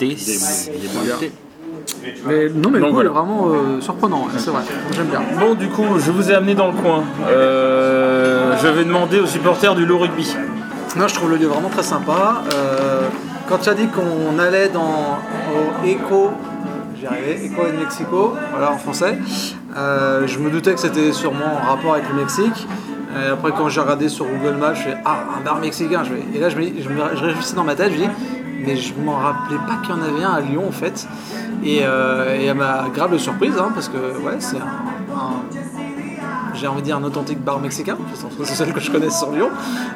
Mais 2.25 2.49
non, 2.49 2.69
mais 2.69 2.79
Donc, 2.79 2.89
cool, 2.89 3.07
voilà. 3.07 3.09
vraiment 3.09 3.47
euh, 3.49 3.81
surprenant, 3.81 4.21
ouais, 4.23 4.31
c'est 4.37 4.49
vrai. 4.49 4.61
J'aime 4.93 5.07
bien. 5.07 5.21
Bon, 5.39 5.53
du 5.55 5.67
coup, 5.69 5.85
je 5.99 6.11
vous 6.11 6.31
ai 6.31 6.35
amené 6.35 6.55
dans 6.55 6.67
le 6.67 6.73
coin. 6.73 7.03
Euh, 7.27 8.53
je 8.61 8.67
vais 8.67 8.83
demander 8.83 9.19
aux 9.19 9.25
supporters 9.27 9.75
du 9.75 9.85
Low 9.85 9.97
Rugby. 9.99 10.35
Moi, 10.95 11.07
je 11.07 11.15
trouve 11.15 11.29
le 11.31 11.37
lieu 11.37 11.47
vraiment 11.47 11.69
très 11.69 11.83
sympa. 11.83 12.43
Euh, 12.53 13.01
quand 13.47 13.59
tu 13.59 13.69
as 13.69 13.73
dit 13.73 13.87
qu'on 13.87 14.39
allait 14.39 14.69
dans 14.69 15.19
au 15.53 15.85
Eco, 15.87 16.31
j'y 16.99 17.05
arrivais, 17.05 17.39
Eco 17.47 17.65
de 17.71 17.77
Mexico, 17.79 18.33
voilà 18.51 18.71
en 18.71 18.77
français, 18.77 19.17
euh, 19.77 20.25
je 20.27 20.39
me 20.39 20.49
doutais 20.49 20.73
que 20.73 20.79
c'était 20.79 21.11
sûrement 21.13 21.45
en 21.63 21.69
rapport 21.69 21.93
avec 21.93 22.09
le 22.09 22.15
Mexique. 22.15 22.67
Et 23.25 23.29
après, 23.31 23.51
quand 23.51 23.69
j'ai 23.69 23.79
regardé 23.81 24.09
sur 24.09 24.25
Google 24.25 24.57
Maps, 24.57 24.73
je 24.73 24.81
fais 24.83 24.97
Ah, 25.05 25.19
un 25.39 25.43
bar 25.43 25.59
mexicain. 25.59 26.03
Je 26.03 26.09
fais- 26.09 26.37
Et 26.37 26.39
là, 26.41 26.49
je, 26.49 26.57
me, 26.57 26.63
je, 26.63 26.89
me, 26.89 27.15
je 27.15 27.23
réfléchissais 27.23 27.55
dans 27.55 27.63
ma 27.63 27.73
tête, 27.73 27.91
je 27.93 27.97
dis 28.03 28.09
Mais 28.65 28.75
je 28.75 28.93
m'en 29.03 29.13
rappelais 29.17 29.57
pas 29.67 29.75
qu'il 29.81 29.95
y 29.95 29.97
en 29.97 30.01
avait 30.03 30.23
un 30.23 30.33
à 30.33 30.41
Lyon 30.41 30.65
en 30.67 30.71
fait. 30.71 31.07
Et, 31.67 31.81
euh, 31.83 32.35
et 32.39 32.45
elle 32.45 32.55
m'a 32.55 32.85
grave 32.93 33.17
surprise, 33.17 33.53
hein, 33.59 33.71
parce 33.73 33.89
que 33.89 33.97
ouais, 33.97 34.37
c'est 34.39 34.57
un- 34.57 35.15
un 35.15 35.41
j'ai 36.55 36.65
envie 36.67 36.81
de 36.81 36.85
dire 36.85 36.97
un 36.97 37.03
authentique 37.03 37.39
bar 37.43 37.59
mexicain, 37.59 37.95
c'est 38.43 38.55
celle 38.55 38.73
que 38.73 38.79
je 38.79 38.89
connais 38.89 39.11
sur 39.11 39.29
Lyon. 39.31 39.49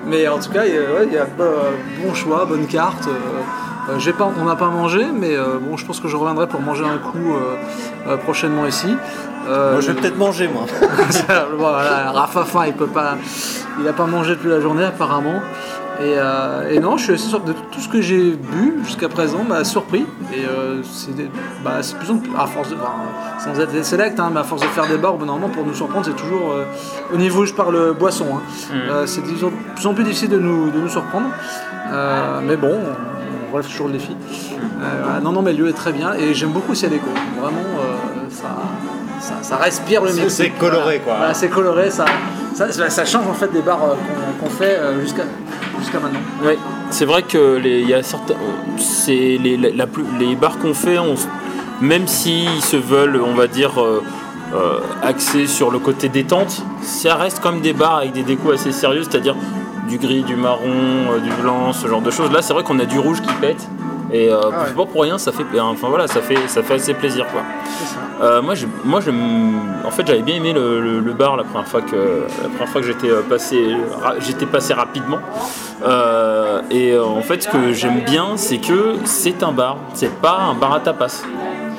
Mais 0.05 0.27
en 0.27 0.38
tout 0.38 0.51
cas, 0.51 0.63
il 0.65 0.75
y 0.75 0.77
a, 0.77 0.81
ouais, 0.81 1.07
il 1.07 1.13
y 1.13 1.17
a 1.17 1.25
euh, 1.39 1.71
bon 2.03 2.13
choix, 2.13 2.45
bonne 2.45 2.67
carte. 2.67 3.07
euh, 3.07 3.91
euh, 3.97 4.13
pas, 4.13 4.29
on 4.39 4.45
n'a 4.45 4.55
pas 4.55 4.67
mangé, 4.69 5.03
mais 5.12 5.36
euh, 5.36 5.57
bon, 5.60 5.75
je 5.75 5.86
pense 5.86 5.99
que 5.99 6.07
je 6.07 6.15
reviendrai 6.15 6.47
pour 6.47 6.62
manger 6.62 6.84
un 6.86 6.99
coup 6.99 7.17
euh, 7.34 7.55
euh, 8.12 8.17
prochainement 8.17 8.67
ici. 8.67 8.95
Euh, 9.49 9.71
Moi, 9.71 9.81
je 9.81 9.88
vais 9.91 9.99
peut-être 9.99 10.17
manger, 10.19 10.47
moi. 10.47 10.65
voilà, 11.57 12.12
Rafafa, 12.12 12.67
il 12.67 12.73
peut 12.73 12.86
pas, 12.86 13.15
il 13.79 13.88
a 13.88 13.93
pas 13.93 14.05
mangé 14.05 14.36
depuis 14.36 14.49
la 14.49 14.60
journée 14.60 14.84
apparemment. 14.84 15.41
Et, 15.99 16.15
euh, 16.17 16.69
et 16.71 16.80
non, 16.80 16.97
je 16.97 17.04
suis 17.04 17.13
assez 17.13 17.27
sûr 17.27 17.41
de 17.41 17.54
tout 17.54 17.80
ce 17.80 17.88
que 17.88 18.01
j'ai 18.01 18.32
bu 18.32 18.75
jusqu'à 18.84 19.08
présent 19.10 19.43
m'a 19.47 19.63
surpris. 19.63 20.06
Et 20.34 20.45
euh, 20.49 20.82
c'est 20.84 21.12
bah, 21.63 21.73
c'est 21.82 21.97
plus 21.97 22.10
en 22.10 22.17
plus, 22.17 22.32
à 22.38 22.47
force 22.47 22.69
de, 22.69 22.75
sans 23.38 23.60
être 23.60 23.71
des 23.71 23.84
select, 23.84 24.19
hein, 24.19 24.32
mais 24.34 24.39
à 24.39 24.43
force 24.43 24.62
de 24.62 24.67
faire 24.67 24.88
des 24.88 24.97
bars, 24.97 25.15
moment, 25.17 25.49
pour 25.49 25.63
nous 25.65 25.73
surprendre, 25.75 26.06
c'est 26.06 26.15
toujours 26.15 26.54
euh, 26.54 26.63
au 27.13 27.17
niveau, 27.17 27.45
je 27.45 27.54
parle 27.54 27.93
boisson. 27.93 28.25
hein. 28.34 28.41
Euh, 28.89 29.06
c'est 29.06 29.21
de 29.21 29.27
plus 29.75 29.86
en 29.86 29.93
plus 29.93 30.04
difficile 30.04 30.30
de 30.30 30.39
nous, 30.39 30.71
de 30.71 30.80
nous 30.80 30.89
surprendre. 30.89 31.27
Euh, 31.91 32.39
mais 32.47 32.56
bon, 32.56 32.71
on, 32.73 33.49
on 33.49 33.54
relève 33.54 33.67
toujours 33.69 33.88
le 33.88 33.93
défi. 33.93 34.15
Euh, 34.82 35.19
non, 35.21 35.32
non, 35.34 35.41
mais 35.43 35.54
le 35.54 35.65
lieu 35.65 35.69
est 35.69 35.73
très 35.73 35.91
bien 35.91 36.13
et 36.13 36.34
j'aime 36.34 36.51
beaucoup 36.51 36.73
Ciadeco. 36.73 37.10
Vraiment, 37.39 37.60
euh, 37.60 38.30
ça, 38.30 38.47
ça, 39.19 39.34
ça 39.41 39.58
respire 39.58 40.01
le 40.01 40.13
Mexique. 40.13 40.30
c'est 40.32 40.49
coloré, 40.51 40.84
Voilà. 40.84 40.99
quoi. 40.99 41.13
Voilà, 41.17 41.34
c'est 41.36 41.49
coloré, 41.49 41.91
ça, 41.91 42.06
ça, 42.56 43.06
change 43.06 43.27
en 43.27 43.34
fait 43.34 43.51
des 43.51 43.62
bars 43.62 43.84
euh, 43.84 43.93
qu'on 44.39 44.49
fait 44.49 44.77
euh, 44.77 45.01
jusqu'à 45.01 45.23
jusqu'à 45.82 46.00
maintenant. 46.00 46.20
Ouais, 46.44 46.58
c'est 46.89 47.06
vrai 47.06 47.24
que 47.24 47.56
les, 47.58 47.82
il 47.82 47.89
y 47.89 47.94
a 47.94 48.04
certains, 48.04 48.36
c'est 48.78 49.38
les, 49.41 49.58
la- 49.58 49.70
la 49.72 49.88
plus- 49.88 50.06
les 50.20 50.36
bars 50.36 50.58
qu'on 50.60 50.74
fait, 50.74 50.98
on 51.00 51.15
même 51.82 52.08
s'ils 52.08 52.62
se 52.62 52.78
veulent, 52.78 53.20
on 53.26 53.34
va 53.34 53.48
dire, 53.48 53.82
euh, 53.82 54.04
euh, 54.54 54.80
axés 55.02 55.48
sur 55.48 55.72
le 55.72 55.80
côté 55.80 56.10
détente, 56.10 56.62
ça 56.84 57.15
reste 57.15 57.39
comme 57.39 57.62
des 57.62 57.74
bars 57.74 57.98
avec 57.98 58.12
des 58.13 58.24
décos 58.24 58.52
assez 58.52 58.72
sérieux, 58.72 59.04
c'est-à-dire 59.04 59.36
du 59.89 59.98
gris, 59.98 60.22
du 60.24 60.36
marron, 60.36 60.70
euh, 61.12 61.20
du 61.20 61.32
blanc, 61.41 61.74
ce 61.74 61.88
genre 61.88 62.02
de 62.02 62.12
choses. 62.12 62.32
Là, 62.32 62.41
c'est 62.44 62.54
vrai 62.54 62.63
qu'on 62.63 62.78
a 62.80 62.86
du 62.86 63.00
rouge 63.00 63.22
qui 63.22 63.34
pète. 63.41 63.67
Et 64.13 64.30
Ah 64.30 64.48
ouais. 64.50 64.74
pas 64.76 64.86
pour 64.86 65.02
rien, 65.04 65.17
ça 65.17 65.32
fait, 65.32 65.46
enfin 65.60 65.88
voilà, 65.88 66.06
ça 66.06 66.22
fait, 66.22 66.38
ça 66.48 66.62
fait 66.62 66.74
assez 66.74 66.94
plaisir 66.94 67.26
quoi. 67.32 67.41
C'est 67.80 67.86
ça. 67.96 68.00
Euh, 68.21 68.41
moi, 68.41 68.53
en 69.84 69.89
fait, 69.91 70.05
j'avais 70.05 70.21
bien 70.21 70.36
aimé 70.36 70.53
le, 70.53 70.79
le- 70.79 70.99
le 70.99 71.13
bar 71.13 71.38
la 71.38 71.43
première 71.43 71.67
fois 71.67 71.81
que, 71.81 71.95
la 72.43 72.49
première 72.49 72.69
fois 72.69 72.81
que 72.81 72.88
j'étais 72.88 73.10
euh, 73.10 73.21
passé, 73.27 73.75
j'étais 74.19 74.45
passé 74.45 74.73
rapidement. 74.75 75.17
Euh, 75.84 76.62
et 76.69 76.97
en 76.97 77.21
fait, 77.21 77.41
ce 77.43 77.47
que 77.49 77.73
j'aime 77.73 78.01
bien, 78.01 78.38
c'est 78.38 78.60
que 78.60 78.95
c'est 79.05 79.41
un 79.41 79.51
bar. 79.51 79.77
C'est 79.95 80.13
pas 80.21 80.38
un 80.51 80.53
bar 80.53 80.73
à 80.73 80.79
tapas. 80.81 81.23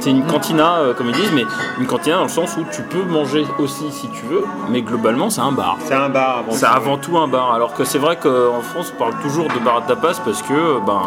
C'est 0.00 0.11
une 0.11 0.24
cantina, 0.26 0.78
comme 0.98 1.11
ils 1.11 1.14
disent, 1.14 1.31
mais 1.33 1.44
une 1.78 1.87
cantina 1.87 2.16
dans 2.16 2.22
le 2.24 2.28
sens 2.28 2.57
où 2.57 2.64
tu 2.72 2.83
peux 2.83 3.05
manger 3.05 3.46
aussi 3.61 3.88
si 3.92 4.09
tu 4.09 4.26
veux, 4.26 4.44
mais 4.68 4.83
globalement, 4.83 5.31
c'est 5.31 5.42
un 5.42 5.52
bar. 5.52 5.76
C'est 5.85 5.94
un 5.94 6.09
bar 6.09 6.38
avant 6.38 6.50
C'est 6.50 6.66
avant 6.66 6.96
tout 6.98 7.16
un 7.18 7.28
bar. 7.28 7.55
Alors 7.55 7.72
que 7.72 7.85
c'est 7.85 7.98
vrai 7.98 8.16
qu'en 8.16 8.61
France, 8.62 8.92
on 8.96 8.98
parle 8.98 9.14
toujours 9.22 9.46
de 9.46 9.61
bar 9.64 9.76
à 9.76 9.83
tapas 9.83 10.20
parce 10.24 10.42
que 10.42 10.81
ben, 10.85 11.02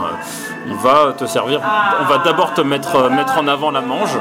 on 0.71 0.75
va 0.75 1.11
te 1.11 1.25
servir. 1.25 1.59
On 2.01 2.05
va 2.05 2.19
d'abord 2.19 2.53
te 2.53 2.61
mettre, 2.61 3.09
mettre 3.09 3.37
en 3.37 3.49
avant 3.49 3.69
la 3.69 3.81
mange, 3.81 4.17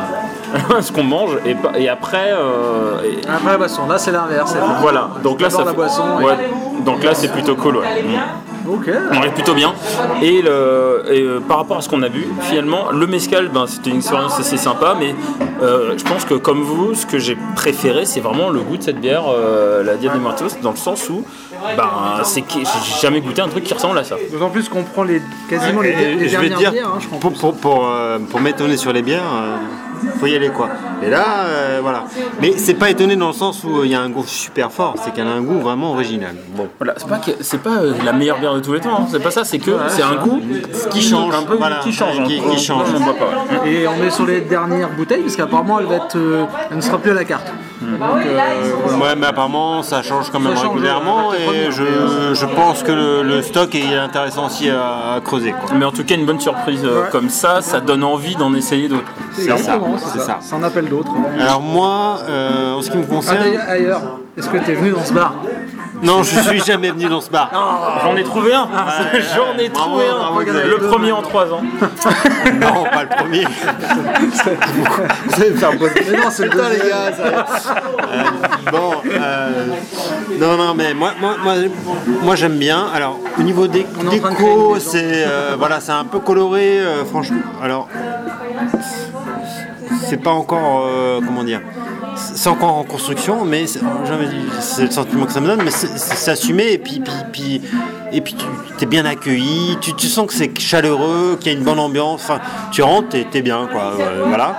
ce 0.80 0.92
qu'on 0.92 1.04
mange, 1.04 1.38
et, 1.76 1.88
après. 1.88 2.32
euh, 2.32 3.00
et- 3.04 3.26
Après 3.28 3.52
la 3.52 3.58
boisson, 3.58 3.86
là 3.88 3.98
c'est 3.98 4.12
l'inverse. 4.12 4.54
voilà. 4.80 5.08
Donc 5.22 5.40
là, 5.40 5.50
ça 5.50 5.58
la 5.64 5.66
fait- 5.70 5.74
boisson, 5.76 6.02
et- 6.20 6.24
ouais. 6.24 6.36
Donc 6.84 7.02
là, 7.02 7.14
c'est 7.14 7.32
plutôt 7.32 7.54
cool. 7.56 7.76
Ouais. 7.78 8.02
Mm. 8.02 8.70
Ok. 8.70 8.88
On 9.12 9.22
est 9.22 9.30
plutôt 9.34 9.52
bien. 9.54 9.72
Et, 10.22 10.40
le, 10.40 11.02
et, 11.10 11.20
euh, 11.20 11.40
par 11.46 11.58
rapport 11.58 11.76
à 11.78 11.80
ce 11.82 11.88
qu'on 11.88 12.02
a 12.02 12.08
bu, 12.08 12.26
finalement, 12.40 12.90
le 12.92 13.06
mezcal, 13.06 13.48
ben, 13.52 13.66
c'était 13.66 13.90
une 13.90 13.96
expérience 13.98 14.38
assez 14.40 14.56
sympa, 14.56 14.94
mais 14.98 15.14
euh, 15.62 15.92
je 15.98 16.04
pense 16.04 16.24
que 16.24 16.32
comme 16.34 16.62
vous, 16.62 16.94
ce 16.94 17.04
que 17.04 17.18
j'ai 17.18 17.36
préféré, 17.56 18.06
c'est 18.06 18.20
vraiment 18.20 18.48
le 18.48 18.60
goût 18.60 18.78
de 18.78 18.82
cette 18.82 19.00
bière, 19.00 19.24
euh, 19.28 19.82
la 19.84 19.96
Dia 19.96 20.10
de 20.14 20.18
Muertos, 20.18 20.56
dans 20.62 20.70
le 20.70 20.76
sens 20.78 21.10
où 21.10 21.24
ben, 21.76 22.22
c'est 22.24 22.42
que 22.42 22.52
j'ai 22.60 23.00
jamais 23.00 23.20
goûté 23.20 23.40
un 23.42 23.48
truc 23.48 23.64
qui 23.64 23.74
ressemble 23.74 23.98
à 23.98 24.04
ça. 24.04 24.16
D'autant 24.32 24.50
plus 24.50 24.68
qu'on 24.68 24.82
prend 24.82 25.02
les, 25.04 25.20
quasiment 25.48 25.80
les, 25.80 26.14
les 26.16 26.28
je 26.28 26.36
vais 26.38 26.48
dernières 26.48 26.58
dire, 26.58 26.72
bières. 26.72 26.88
hein, 26.88 26.98
je 27.00 27.06
pour, 27.08 27.32
pour, 27.32 27.54
pour, 27.56 27.86
euh, 27.88 28.18
pour 28.30 28.40
m'étonner 28.40 28.76
sur 28.76 28.92
les 28.92 29.02
bières, 29.02 29.22
euh, 29.34 29.56
faut 30.20 30.26
y 30.26 30.34
aller 30.36 30.50
quoi. 30.50 30.68
Et 31.02 31.08
là, 31.10 31.24
euh, 31.46 31.78
voilà. 31.82 32.04
Mais 32.40 32.52
c'est 32.56 32.74
pas 32.74 32.90
étonné 32.90 33.16
dans 33.16 33.28
le 33.28 33.32
sens 33.32 33.64
où 33.64 33.84
il 33.84 33.90
y 33.90 33.94
a 33.94 34.00
un 34.00 34.10
goût 34.10 34.24
super 34.26 34.70
fort, 34.70 34.94
c'est 35.02 35.12
qu'elle 35.12 35.26
a 35.26 35.30
un 35.32 35.40
goût 35.42 35.60
vraiment 35.60 35.92
original. 35.92 36.34
Bon. 36.56 36.68
Voilà, 36.78 36.94
c'est 36.98 37.08
pas, 37.08 37.18
que- 37.18 37.30
c'est 37.42 37.62
pas 37.62 37.78
euh, 37.78 37.94
la 38.04 38.12
meilleure 38.12 38.38
bière 38.38 38.54
de 38.54 38.60
tous 38.60 38.72
les 38.74 38.80
temps, 38.80 38.98
hein, 39.00 39.06
c'est 39.10 39.22
pas 39.22 39.30
ça, 39.30 39.44
c'est 39.44 39.58
que 39.58 39.70
c'est 39.88 40.02
un 40.02 40.16
goût 40.16 40.40
Qui 40.90 41.02
change, 41.02 41.34
un 41.34 41.42
peu 41.42 41.56
voilà, 41.56 41.76
qui 41.82 41.92
change, 41.92 42.22
qui- 42.26 42.38
hein. 42.38 42.50
qui 42.50 42.58
change. 42.62 42.88
On 42.94 43.00
boit 43.00 43.14
pas, 43.14 43.64
ouais. 43.64 43.70
Et 43.72 43.88
on 43.88 44.02
est 44.04 44.10
sur 44.10 44.26
les 44.26 44.40
dernières 44.42 44.90
bouteilles, 44.90 45.22
parce 45.22 45.36
qu'apparemment 45.36 45.80
elle 45.80 45.86
va 45.86 45.96
être, 45.96 46.16
euh, 46.16 46.44
elle 46.70 46.76
ne 46.76 46.82
sera 46.82 46.98
plus 46.98 47.10
à 47.10 47.14
la 47.14 47.24
carte. 47.24 47.50
Donc, 47.84 48.00
euh, 48.26 48.40
voilà. 48.82 48.98
Ouais, 49.04 49.14
mais 49.16 49.26
apparemment 49.26 49.82
ça 49.82 50.02
change 50.02 50.30
quand 50.30 50.40
même 50.40 50.56
change, 50.56 50.68
régulièrement 50.68 51.32
et 51.34 51.70
je, 51.70 52.34
je 52.34 52.46
pense 52.46 52.82
que 52.82 52.92
le, 52.92 53.22
le 53.22 53.42
stock 53.42 53.74
est 53.74 53.94
intéressant 53.96 54.46
aussi 54.46 54.70
à, 54.70 55.14
à 55.16 55.20
creuser. 55.20 55.52
Quoi. 55.52 55.74
Mais 55.76 55.84
en 55.84 55.92
tout 55.92 56.04
cas, 56.04 56.14
une 56.14 56.26
bonne 56.26 56.40
surprise 56.40 56.80
euh, 56.84 57.02
Ouais. 57.04 57.08
comme 57.10 57.28
ça, 57.28 57.60
ça 57.60 57.80
donne 57.80 58.04
envie 58.04 58.36
d'en 58.36 58.54
essayer 58.54 58.88
d'autres. 58.88 59.04
C'est 59.32 59.48
ça, 59.58 59.78
c'est 60.12 60.20
ça. 60.20 60.38
C'est 60.40 60.54
un 60.54 60.62
appel 60.62 60.88
d'autres. 60.88 61.10
Alors 61.40 61.60
moi, 61.60 62.18
euh, 62.28 62.74
en 62.74 62.82
ce 62.82 62.90
qui 62.90 62.96
me 62.98 63.04
Ah, 63.04 63.14
concerne, 63.14 63.38
d'ailleurs, 63.40 63.62
ailleurs, 63.68 64.02
est-ce 64.36 64.48
que 64.48 64.58
tu 64.58 64.70
es 64.70 64.74
venu 64.74 64.90
dans 64.90 65.04
ce 65.04 65.12
bar? 65.12 65.34
Non, 66.02 66.22
je 66.22 66.38
suis 66.40 66.60
jamais 66.60 66.90
venu 66.90 67.06
dans 67.06 67.20
ce 67.20 67.30
bar. 67.30 67.50
J'en 68.02 68.16
ai 68.16 68.24
trouvé 68.24 68.52
un 68.54 68.68
J'en 69.34 69.58
ai 69.58 69.68
bravo, 69.68 69.90
trouvé 70.00 70.04
un 70.08 70.44
Xavier. 70.44 70.70
Le 70.70 70.76
premier 70.88 71.12
en 71.12 71.22
3 71.22 71.52
ans. 71.52 71.62
Non, 72.60 72.84
pas 72.84 73.02
le 73.04 73.08
premier. 73.16 73.44
Mais 75.38 76.16
non, 76.16 76.30
c'est 76.30 76.44
le 76.44 76.50
Putain, 76.50 76.68
les 76.68 76.76
deuxième. 76.76 76.90
gars, 76.90 77.12
ça- 77.56 77.74
Euh, 78.12 78.70
bon, 78.70 78.92
euh, 79.06 79.66
non, 80.38 80.56
non, 80.56 80.74
mais 80.74 80.94
moi, 80.94 81.12
moi, 81.20 81.36
moi, 81.42 81.54
moi, 82.22 82.34
j'aime 82.36 82.56
bien. 82.58 82.86
Alors, 82.94 83.18
au 83.38 83.42
niveau 83.42 83.66
des 83.66 83.86
On 83.98 84.10
est 84.10 84.16
en 84.18 84.20
train 84.20 84.30
de 84.30 84.34
créer 84.36 84.48
déco, 84.48 84.74
maison. 84.74 84.90
c'est 84.90 85.24
euh, 85.26 85.56
voilà, 85.58 85.80
c'est 85.80 85.92
un 85.92 86.04
peu 86.04 86.18
coloré, 86.20 86.80
euh, 86.80 87.04
franchement. 87.04 87.38
Alors, 87.62 87.88
c'est 90.08 90.22
pas 90.22 90.30
encore, 90.30 90.84
euh, 90.86 91.20
comment 91.24 91.44
dire, 91.44 91.60
c'est 92.34 92.48
encore 92.48 92.76
en 92.76 92.84
construction, 92.84 93.44
mais 93.44 93.66
c'est 93.66 93.80
le 94.82 94.90
sentiment 94.90 95.26
que 95.26 95.32
ça 95.32 95.40
me 95.40 95.46
donne, 95.46 95.62
mais 95.64 95.70
c'est 95.70 96.30
assumé 96.30 96.72
et 96.72 96.78
puis, 96.78 97.00
et 98.12 98.20
puis 98.20 98.36
tu 98.78 98.84
es 98.84 98.86
bien 98.86 99.04
accueilli, 99.04 99.78
tu, 99.80 100.06
sens 100.06 100.26
que 100.26 100.34
c'est 100.34 100.58
chaleureux, 100.58 101.36
qu'il 101.40 101.52
y 101.52 101.54
a 101.54 101.58
une 101.58 101.64
bonne 101.64 101.78
ambiance, 101.78 102.30
tu 102.72 102.82
rentres, 102.82 103.08
t'es 103.10 103.26
es 103.32 103.42
bien, 103.42 103.68
quoi, 103.70 103.94
euh, 103.98 104.24
voilà. 104.26 104.58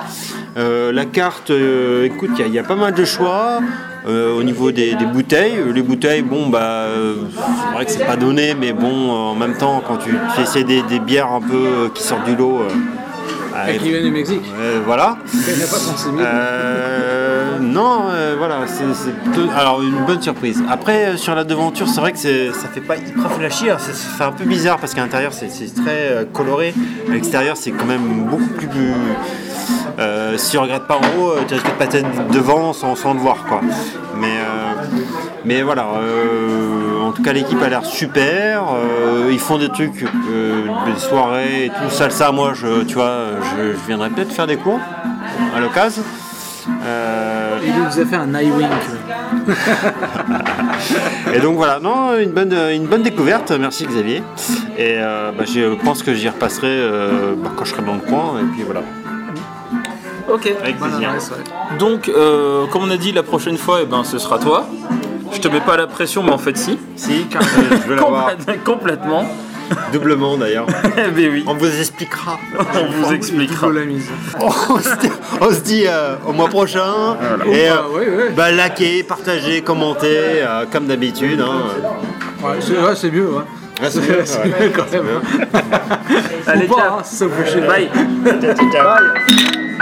Euh, 0.58 0.94
la 0.94 1.06
carte, 1.06 1.52
euh, 1.52 2.06
écoute, 2.06 2.32
il 2.40 2.48
y 2.48 2.60
a- 2.60 2.64
pas 2.64 2.76
mal 2.76 2.94
de 2.94 3.06
choix. 3.06 3.60
Au 4.08 4.44
niveau 4.44 4.72
des, 4.72 4.96
bouteilles, 5.12 5.56
les 5.74 5.82
bouteilles, 5.82 6.22
bon, 6.22 6.48
bah, 6.48 6.86
c'est 7.34 7.74
vrai 7.74 7.86
que 7.86 7.92
c'est 7.92 8.06
pas 8.06 8.16
donné, 8.16 8.54
mais 8.54 8.72
bon, 8.72 9.10
en 9.10 9.34
même 9.34 9.58
temps, 9.58 9.82
quand 9.86 9.98
tu, 9.98 10.16
essaies 10.40 10.64
des, 10.64 10.84
des 10.84 11.00
bières 11.00 11.32
un 11.32 11.42
peu 11.42 11.90
qui 11.92 12.04
sortent 12.04 12.26
du 12.26 12.36
lot, 12.36 12.60
Et 13.68 13.72
ouais, 13.72 13.78
qui 13.78 13.90
vient 13.90 14.02
du 14.02 14.12
Mexique. 14.12 14.42
euh, 14.60 14.82
voilà. 14.86 15.18
Il 15.34 15.56
n'y 15.56 15.64
a 15.64 15.68
pas 15.68 15.78
36 15.78 16.04
000. 16.04 16.18
Euh, 16.20 17.58
non, 17.60 18.04
euh, 18.10 18.36
voilà, 18.38 18.60
c'est 18.68 19.12
plutôt- 19.24 19.50
alors 19.56 19.82
une 19.82 20.06
bonne 20.06 20.22
surprise. 20.22 20.62
Après, 20.70 21.06
euh, 21.06 21.18
sur 21.18 21.36
la 21.36 21.44
devanture, 21.44 21.88
c'est 21.88 22.02
vrai 22.02 22.12
que 22.12 22.18
ça 22.18 22.68
fait 22.74 22.82
pas 22.82 22.98
hyper 22.98 23.32
flashy, 23.32 23.70
hein, 23.70 23.78
c'est- 23.80 24.24
un 24.24 24.32
peu 24.32 24.44
bizarre 24.46 24.78
parce 24.78 24.94
qu'à 24.94 25.02
l'intérieur 25.02 25.32
c'est 25.34 25.48
très 25.48 26.10
euh, 26.12 26.26
coloré, 26.32 26.74
à 27.10 27.14
l'extérieur 27.14 27.56
c'est 27.58 27.72
quand 27.72 27.86
même 27.86 28.26
beaucoup 28.30 28.44
plus. 28.68 28.94
si 30.38 30.58
on 30.58 30.64
regarde 30.64 30.86
pas 30.88 30.96
en 30.98 31.20
haut, 31.22 31.34
tu 31.48 31.54
risques 31.54 31.66
de 31.68 31.86
passer 31.86 32.04
devant 32.32 32.74
sans, 32.74 32.96
sans 32.96 33.14
le 33.14 33.20
voir 33.20 33.38
quoi. 33.48 33.62
Mais, 34.18 34.36
mais 35.46 35.62
voilà, 35.62 35.86
euh, 36.02 36.75
en 37.06 37.12
tout 37.12 37.22
cas 37.22 37.34
l'équipe 37.34 37.62
a 37.62 37.70
l'air 37.70 37.86
super, 37.86 38.64
euh, 38.74 39.30
ils 39.32 39.40
font 39.40 39.58
des 39.58 39.70
trucs, 39.70 40.04
euh, 40.04 40.66
des 40.86 41.00
soirées 41.00 41.66
et 41.66 41.70
tout, 41.70 41.90
salsa, 41.90 42.32
moi 42.32 42.54
je, 42.54 42.84
tu 42.84 42.96
vois, 42.96 43.16
je, 43.58 43.74
je 43.74 43.88
viendrais 43.88 44.10
peut-être 44.10 44.32
faire 44.32 44.48
des 44.48 44.58
cours 44.58 44.80
à 45.56 45.60
l'occasion. 45.60 46.04
Euh, 46.84 47.60
Il 47.64 47.74
nous 47.74 48.00
a 48.00 48.06
fait 48.06 48.16
un 48.16 48.34
eye 48.34 48.50
wink. 48.52 48.72
et 51.34 51.40
donc 51.40 51.58
voilà, 51.58 51.80
non, 51.80 52.18
une 52.18 52.32
bonne, 52.32 52.54
une 52.54 52.88
bonne 52.88 53.04
découverte, 53.04 53.52
merci 53.52 53.86
Xavier. 53.86 54.24
Et 54.78 54.96
euh, 54.98 55.32
bah, 55.32 55.44
je 55.46 55.76
pense 55.84 56.02
que 56.04 56.14
j'y 56.14 56.28
repasserai 56.28 56.68
euh, 56.68 57.36
bah, 57.38 57.52
quand 57.56 57.66
je 57.66 57.72
serai 57.72 57.84
dans 57.84 57.94
le 57.94 58.00
coin, 58.02 58.40
et 58.40 58.46
puis 58.54 58.64
voilà. 58.64 58.82
Ok. 60.32 60.52
Avec 60.62 60.80
plaisir. 60.80 61.10
ouais. 61.12 61.78
Donc, 61.78 62.10
euh, 62.10 62.66
comme 62.68 62.84
on 62.84 62.90
a 62.90 62.98
dit, 62.98 63.12
la 63.12 63.24
prochaine 63.24 63.58
fois, 63.58 63.80
eh 63.84 63.86
ben, 63.86 64.04
ce 64.04 64.18
sera 64.18 64.40
toi. 64.40 64.68
Je 65.34 65.40
te 65.40 65.48
mets 65.48 65.62
pas 65.62 65.78
la 65.78 65.88
pression, 65.88 66.24
mais 66.24 66.32
en 66.32 66.38
fait, 66.38 66.58
si. 66.58 66.78
Si, 66.96 67.26
car 67.30 67.42
je 67.44 67.88
veux 67.88 67.96
l'avoir 67.96 68.32
Complète- 68.36 68.64
Complètement. 68.64 69.26
doublement 69.92 70.38
d'ailleurs. 70.38 70.68
Mais 71.16 71.28
oui, 71.28 71.44
On 71.48 71.56
vous 71.56 71.66
expliquera. 71.80 72.38
on 72.76 72.92
vous 72.92 73.12
expliquera. 73.14 73.68
Double 73.68 73.80
la 73.80 73.86
mise. 73.86 74.08
on 74.40 74.50
se 74.80 74.96
dit, 74.98 75.10
on 75.42 75.50
se 75.52 75.60
dit, 75.62 75.84
euh, 75.88 76.16
au 76.28 76.34
mois 76.34 76.50
prochain. 76.50 77.18
Et 77.52 77.68
Ah, 77.68 77.82
euh, 77.92 77.98
ouais, 77.98 78.10
ouais. 78.26 78.30
bah, 78.36 78.52
likez, 78.52 79.02
partagez, 79.04 79.62
commentez, 79.62 80.08
euh, 80.44 80.66
comme 80.72 80.86
d'habitude. 80.86 81.42
hein. 81.42 81.64
Ouais, 82.44 82.58
c'est 82.60 82.74
ouais, 83.08 83.12
mieux. 83.12 83.30
Hein. 83.40 83.44
Ouais, 83.82 83.90
c'est 83.90 84.00
mieux, 84.08 84.22
C'est 84.24 84.40
ouais. 84.40 84.54
mieux 84.62 84.70
quand 84.76 84.92
même. 84.92 85.62
Allez, 86.48 86.68
ciao. 86.68 86.78
hein. 87.00 87.04
Bye. 87.68 87.90
Ciao, 88.24 88.54
ciao, 88.56 88.72
ciao. 88.72 88.84
Bye. 88.84 89.75